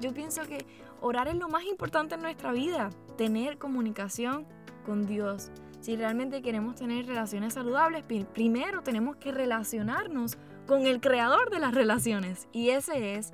Yo 0.02 0.14
pienso 0.14 0.44
que 0.44 0.66
orar 1.02 1.28
es 1.28 1.36
lo 1.36 1.48
más 1.48 1.64
importante 1.64 2.16
en 2.16 2.22
nuestra 2.22 2.52
vida, 2.52 2.90
tener 3.18 3.58
comunicación 3.58 4.46
con 4.86 5.06
Dios. 5.06 5.52
Si 5.86 5.96
realmente 5.96 6.42
queremos 6.42 6.74
tener 6.74 7.06
relaciones 7.06 7.54
saludables, 7.54 8.04
primero 8.34 8.82
tenemos 8.82 9.18
que 9.18 9.32
relacionarnos 9.32 10.36
con 10.66 10.88
el 10.88 11.00
creador 11.00 11.52
de 11.52 11.60
las 11.60 11.76
relaciones 11.76 12.48
y 12.52 12.70
ese 12.70 13.14
es 13.14 13.34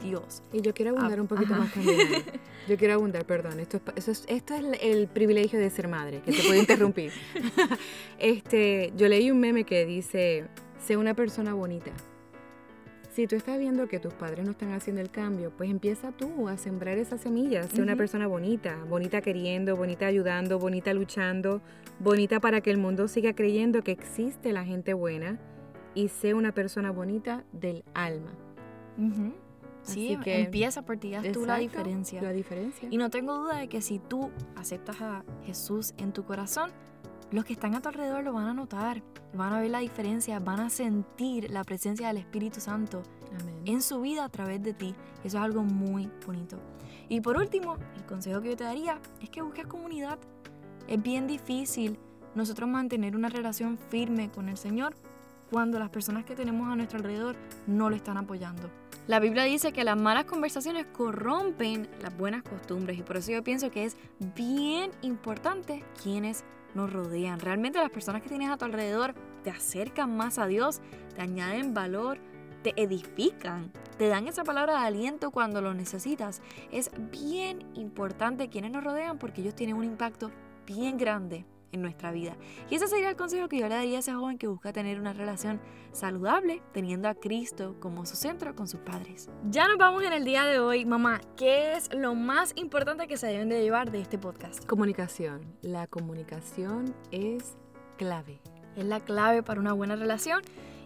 Dios. 0.00 0.44
Y 0.52 0.60
yo 0.60 0.72
quiero 0.74 0.92
abundar 0.92 1.18
ah, 1.18 1.22
un 1.22 1.26
poquito 1.26 1.56
más 1.56 1.74
también. 1.74 1.98
Yo 2.68 2.76
quiero 2.76 2.94
abundar, 2.94 3.24
perdón. 3.26 3.58
Esto 3.58 3.80
es, 3.96 4.24
esto 4.28 4.54
es 4.54 4.64
el 4.80 5.08
privilegio 5.08 5.58
de 5.58 5.70
ser 5.70 5.88
madre, 5.88 6.20
que 6.20 6.30
te 6.30 6.40
puede 6.44 6.60
interrumpir. 6.60 7.10
este, 8.20 8.92
yo 8.96 9.08
leí 9.08 9.32
un 9.32 9.40
meme 9.40 9.64
que 9.64 9.84
dice, 9.84 10.46
sé 10.78 10.96
una 10.96 11.14
persona 11.14 11.52
bonita. 11.52 11.90
Si 13.18 13.26
tú 13.26 13.34
estás 13.34 13.58
viendo 13.58 13.88
que 13.88 13.98
tus 13.98 14.14
padres 14.14 14.44
no 14.44 14.52
están 14.52 14.70
haciendo 14.70 15.02
el 15.02 15.10
cambio, 15.10 15.50
pues 15.50 15.68
empieza 15.68 16.12
tú 16.12 16.48
a 16.48 16.56
sembrar 16.56 16.98
esas 16.98 17.20
semillas. 17.20 17.66
Sé 17.66 17.82
una 17.82 17.96
persona 17.96 18.28
bonita, 18.28 18.76
bonita 18.88 19.22
queriendo, 19.22 19.74
bonita 19.74 20.06
ayudando, 20.06 20.60
bonita 20.60 20.94
luchando, 20.94 21.60
bonita 21.98 22.38
para 22.38 22.60
que 22.60 22.70
el 22.70 22.78
mundo 22.78 23.08
siga 23.08 23.32
creyendo 23.32 23.82
que 23.82 23.90
existe 23.90 24.52
la 24.52 24.64
gente 24.64 24.92
buena 24.92 25.40
y 25.96 26.10
sé 26.10 26.32
una 26.32 26.52
persona 26.52 26.92
bonita 26.92 27.42
del 27.50 27.82
alma. 27.92 28.30
Sí, 29.82 30.16
que, 30.22 30.38
empieza 30.38 30.82
por 30.82 30.96
ti, 30.98 31.14
haz 31.14 31.32
tú 31.32 31.44
la 31.44 31.56
diferencia. 31.56 32.22
La 32.22 32.32
diferencia. 32.32 32.86
Y 32.88 32.98
no 32.98 33.10
tengo 33.10 33.36
duda 33.36 33.56
de 33.56 33.68
que 33.68 33.80
si 33.80 33.98
tú 33.98 34.30
aceptas 34.54 35.00
a 35.00 35.24
Jesús 35.44 35.92
en 35.98 36.12
tu 36.12 36.22
corazón, 36.22 36.70
los 37.30 37.44
que 37.44 37.52
están 37.52 37.74
a 37.74 37.80
tu 37.80 37.88
alrededor 37.88 38.24
lo 38.24 38.32
van 38.32 38.46
a 38.46 38.54
notar, 38.54 39.02
van 39.34 39.52
a 39.52 39.60
ver 39.60 39.70
la 39.70 39.80
diferencia, 39.80 40.40
van 40.40 40.60
a 40.60 40.70
sentir 40.70 41.50
la 41.50 41.64
presencia 41.64 42.08
del 42.08 42.16
Espíritu 42.18 42.60
Santo 42.60 43.02
en 43.64 43.82
su 43.82 44.00
vida 44.00 44.24
a 44.24 44.28
través 44.28 44.62
de 44.62 44.72
ti. 44.72 44.94
Eso 45.24 45.38
es 45.38 45.42
algo 45.42 45.62
muy 45.62 46.10
bonito. 46.26 46.58
Y 47.08 47.20
por 47.20 47.36
último, 47.36 47.76
el 47.96 48.04
consejo 48.04 48.40
que 48.40 48.50
yo 48.50 48.56
te 48.56 48.64
daría 48.64 48.98
es 49.20 49.30
que 49.30 49.42
busques 49.42 49.66
comunidad. 49.66 50.18
Es 50.86 51.02
bien 51.02 51.26
difícil 51.26 51.98
nosotros 52.34 52.68
mantener 52.68 53.16
una 53.16 53.28
relación 53.28 53.78
firme 53.78 54.30
con 54.30 54.48
el 54.48 54.56
Señor 54.56 54.94
cuando 55.50 55.78
las 55.78 55.90
personas 55.90 56.24
que 56.24 56.34
tenemos 56.34 56.68
a 56.68 56.76
nuestro 56.76 56.98
alrededor 56.98 57.36
no 57.66 57.90
lo 57.90 57.96
están 57.96 58.16
apoyando. 58.16 58.70
La 59.06 59.20
Biblia 59.20 59.44
dice 59.44 59.72
que 59.72 59.84
las 59.84 59.96
malas 59.96 60.26
conversaciones 60.26 60.86
corrompen 60.86 61.88
las 62.02 62.16
buenas 62.16 62.42
costumbres 62.42 62.98
y 62.98 63.02
por 63.02 63.16
eso 63.16 63.32
yo 63.32 63.42
pienso 63.42 63.70
que 63.70 63.84
es 63.84 63.96
bien 64.36 64.90
importante 65.00 65.82
quienes 66.02 66.44
nos 66.74 66.92
rodean. 66.92 67.40
Realmente 67.40 67.78
las 67.78 67.90
personas 67.90 68.22
que 68.22 68.28
tienes 68.28 68.50
a 68.50 68.56
tu 68.56 68.64
alrededor 68.64 69.14
te 69.42 69.50
acercan 69.50 70.16
más 70.16 70.38
a 70.38 70.46
Dios, 70.46 70.80
te 71.14 71.22
añaden 71.22 71.74
valor, 71.74 72.18
te 72.62 72.80
edifican, 72.80 73.72
te 73.96 74.08
dan 74.08 74.28
esa 74.28 74.44
palabra 74.44 74.80
de 74.80 74.86
aliento 74.86 75.30
cuando 75.30 75.60
lo 75.60 75.74
necesitas. 75.74 76.42
Es 76.70 76.90
bien 77.10 77.64
importante 77.74 78.48
quienes 78.48 78.70
nos 78.70 78.84
rodean 78.84 79.18
porque 79.18 79.40
ellos 79.40 79.54
tienen 79.54 79.76
un 79.76 79.84
impacto 79.84 80.30
bien 80.66 80.98
grande 80.98 81.44
en 81.72 81.82
nuestra 81.82 82.12
vida. 82.12 82.36
Y 82.70 82.76
ese 82.76 82.88
sería 82.88 83.10
el 83.10 83.16
consejo 83.16 83.48
que 83.48 83.58
yo 83.58 83.68
le 83.68 83.74
daría 83.74 83.96
a 83.96 84.00
ese 84.00 84.12
joven 84.12 84.38
que 84.38 84.46
busca 84.46 84.72
tener 84.72 84.98
una 85.00 85.12
relación 85.12 85.60
saludable, 85.92 86.62
teniendo 86.72 87.08
a 87.08 87.14
Cristo 87.14 87.76
como 87.80 88.06
su 88.06 88.16
centro 88.16 88.54
con 88.54 88.68
sus 88.68 88.80
padres. 88.80 89.28
Ya 89.50 89.68
nos 89.68 89.78
vamos 89.78 90.02
en 90.04 90.12
el 90.12 90.24
día 90.24 90.44
de 90.44 90.58
hoy, 90.58 90.84
mamá. 90.84 91.20
¿Qué 91.36 91.74
es 91.74 91.92
lo 91.94 92.14
más 92.14 92.52
importante 92.56 93.06
que 93.06 93.16
se 93.16 93.26
deben 93.26 93.48
de 93.48 93.62
llevar 93.62 93.90
de 93.90 94.00
este 94.00 94.18
podcast? 94.18 94.64
Comunicación. 94.66 95.40
La 95.62 95.86
comunicación 95.86 96.94
es 97.10 97.56
clave. 97.96 98.40
Es 98.76 98.84
la 98.84 99.00
clave 99.00 99.42
para 99.42 99.60
una 99.60 99.72
buena 99.72 99.96
relación 99.96 100.40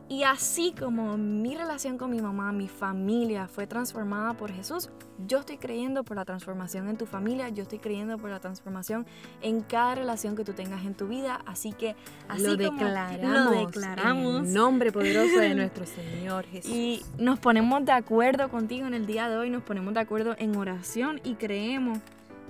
y 0.09 0.25
así 0.25 0.75
como 0.79 1.17
mi 1.17 1.55
relación 1.55 1.97
con 1.97 2.11
mi 2.11 2.21
mamá, 2.21 2.53
mi 2.53 2.69
familia 2.69 3.49
fue 3.49 3.67
transformada 3.67 4.35
por 4.35 4.53
Jesús, 4.53 4.91
yo 5.27 5.41
estoy 5.41 5.57
creyendo 5.57 6.05
por 6.05 6.17
la 6.17 6.25
transformación 6.25 6.89
en 6.89 6.97
tu 6.97 7.07
familia, 7.07 7.49
yo 7.49 7.63
estoy 7.63 7.79
creyendo 7.79 8.19
por 8.19 8.31
la 8.31 8.41
transformación 8.41 9.07
en 9.41 9.61
cada 9.61 9.95
relación 9.95 10.37
que 10.37 10.45
tú 10.45 10.53
tengas 10.53 10.85
en 10.85 10.95
tu 10.95 11.09
vida. 11.09 11.41
Así 11.47 11.73
que 11.73 11.97
así 12.29 12.43
lo 12.43 12.57
declaramos, 12.57 13.55
lo 13.55 13.67
declaramos. 13.67 14.47
En 14.47 14.55
nombre 14.55 14.93
poderoso 14.93 15.39
de 15.39 15.55
nuestro 15.55 15.87
Señor 15.87 16.45
Jesús. 16.47 16.71
Y 16.71 17.03
nos 17.19 17.39
ponemos 17.39 17.85
de 17.85 17.93
acuerdo 17.93 18.49
contigo 18.49 18.87
en 18.87 18.95
el 18.95 19.07
día 19.07 19.29
de 19.29 19.37
hoy, 19.37 19.51
nos 19.51 19.63
ponemos 19.63 19.95
de 19.95 20.01
acuerdo 20.01 20.35
en 20.39 20.57
oración 20.57 21.21
y 21.25 21.35
creemos 21.35 21.99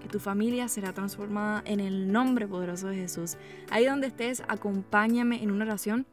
que 0.01 0.09
tu 0.09 0.19
familia 0.19 0.67
será 0.69 0.93
transformada 0.93 1.62
en 1.65 1.79
el 1.79 2.11
nombre 2.11 2.49
poderoso 2.49 2.88
de 2.88 2.97
Jesús. 2.97 3.37
Ahí 3.71 3.87
donde 3.87 4.09
estés, 4.09 4.43
acompáñame 4.49 5.43
en 5.43 5.51
una 5.53 5.65
oración 5.65 6.07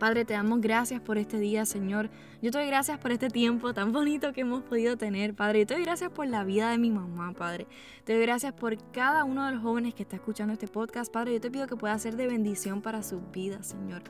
Padre, 0.00 0.24
te 0.24 0.32
damos 0.32 0.62
gracias 0.62 0.98
por 0.98 1.18
este 1.18 1.38
día, 1.38 1.66
Señor. 1.66 2.08
Yo 2.40 2.50
te 2.50 2.56
doy 2.56 2.66
gracias 2.68 2.98
por 2.98 3.12
este 3.12 3.28
tiempo 3.28 3.74
tan 3.74 3.92
bonito 3.92 4.32
que 4.32 4.40
hemos 4.40 4.62
podido 4.62 4.96
tener, 4.96 5.34
Padre. 5.34 5.58
Yo 5.58 5.66
te 5.66 5.74
doy 5.74 5.82
gracias 5.82 6.10
por 6.10 6.26
la 6.26 6.42
vida 6.42 6.70
de 6.70 6.78
mi 6.78 6.90
mamá, 6.90 7.34
Padre. 7.34 7.66
Te 8.04 8.14
doy 8.14 8.22
gracias 8.22 8.54
por 8.54 8.78
cada 8.92 9.24
uno 9.24 9.44
de 9.44 9.52
los 9.52 9.62
jóvenes 9.62 9.92
que 9.92 10.02
está 10.02 10.16
escuchando 10.16 10.54
este 10.54 10.68
podcast, 10.68 11.12
Padre. 11.12 11.34
Yo 11.34 11.40
te 11.42 11.50
pido 11.50 11.66
que 11.66 11.76
pueda 11.76 11.98
ser 11.98 12.16
de 12.16 12.26
bendición 12.26 12.80
para 12.80 13.02
sus 13.02 13.20
vidas, 13.30 13.66
Señor. 13.66 14.02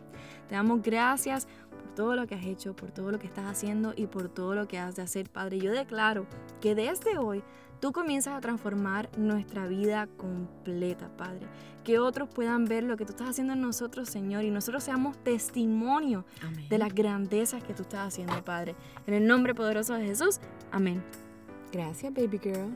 Te 0.48 0.55
damos 0.55 0.81
gracias 0.81 1.48
por 1.68 1.92
todo 1.96 2.14
lo 2.14 2.29
que 2.29 2.37
has 2.37 2.44
hecho, 2.44 2.76
por 2.76 2.92
todo 2.92 3.11
lo 3.11 3.18
que 3.18 3.26
estás 3.26 3.46
haciendo 3.46 3.92
y 3.96 4.07
por 4.07 4.29
todo 4.29 4.55
lo 4.55 4.68
que 4.68 4.79
has 4.79 4.94
de 4.94 5.03
hacer, 5.03 5.29
Padre. 5.29 5.59
Yo 5.59 5.72
declaro 5.72 6.29
que 6.61 6.76
desde 6.76 7.18
hoy 7.18 7.42
tú 7.80 7.92
comienzas 7.92 8.36
a 8.36 8.40
transformar 8.40 9.08
nuestra 9.16 9.66
vida 9.66 10.06
completa, 10.16 11.10
Padre. 11.16 11.46
Que 11.84 11.98
otros 11.98 12.28
puedan 12.28 12.66
ver 12.66 12.84
lo 12.84 12.96
que 12.96 13.04
tú 13.04 13.12
estás 13.12 13.30
haciendo 13.30 13.54
en 13.54 13.60
nosotros, 13.60 14.08
Señor, 14.08 14.44
y 14.44 14.50
nosotros 14.50 14.84
seamos 14.84 15.16
testimonio 15.24 16.24
de 16.68 16.78
las 16.78 16.94
grandezas 16.94 17.64
que 17.64 17.74
tú 17.74 17.82
estás 17.82 18.08
haciendo, 18.08 18.44
Padre. 18.44 18.74
En 19.06 19.14
el 19.14 19.26
nombre 19.26 19.54
poderoso 19.54 19.94
de 19.94 20.06
Jesús, 20.06 20.40
amén. 20.70 21.02
Gracias, 21.72 22.12
baby 22.12 22.38
girl. 22.38 22.70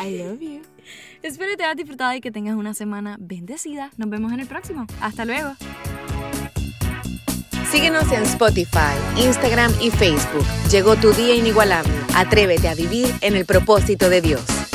I 0.00 0.18
love 0.18 0.40
you. 0.40 0.62
Espero 1.22 1.50
que 1.50 1.56
te 1.56 1.64
hayas 1.64 1.76
disfrutado 1.76 2.14
y 2.14 2.20
que 2.20 2.30
tengas 2.30 2.56
una 2.56 2.74
semana 2.74 3.16
bendecida. 3.20 3.90
Nos 3.96 4.08
vemos 4.08 4.32
en 4.32 4.40
el 4.40 4.46
próximo. 4.46 4.86
Hasta 5.00 5.24
luego. 5.24 5.54
Síguenos 7.70 8.10
en 8.12 8.22
Spotify, 8.22 8.96
Instagram 9.16 9.70
y 9.78 9.90
Facebook. 9.90 10.46
Llegó 10.70 10.96
tu 10.96 11.12
día 11.12 11.34
inigualable. 11.34 11.92
Atrévete 12.14 12.66
a 12.68 12.74
vivir 12.74 13.14
en 13.20 13.36
el 13.36 13.44
propósito 13.44 14.08
de 14.08 14.22
Dios. 14.22 14.67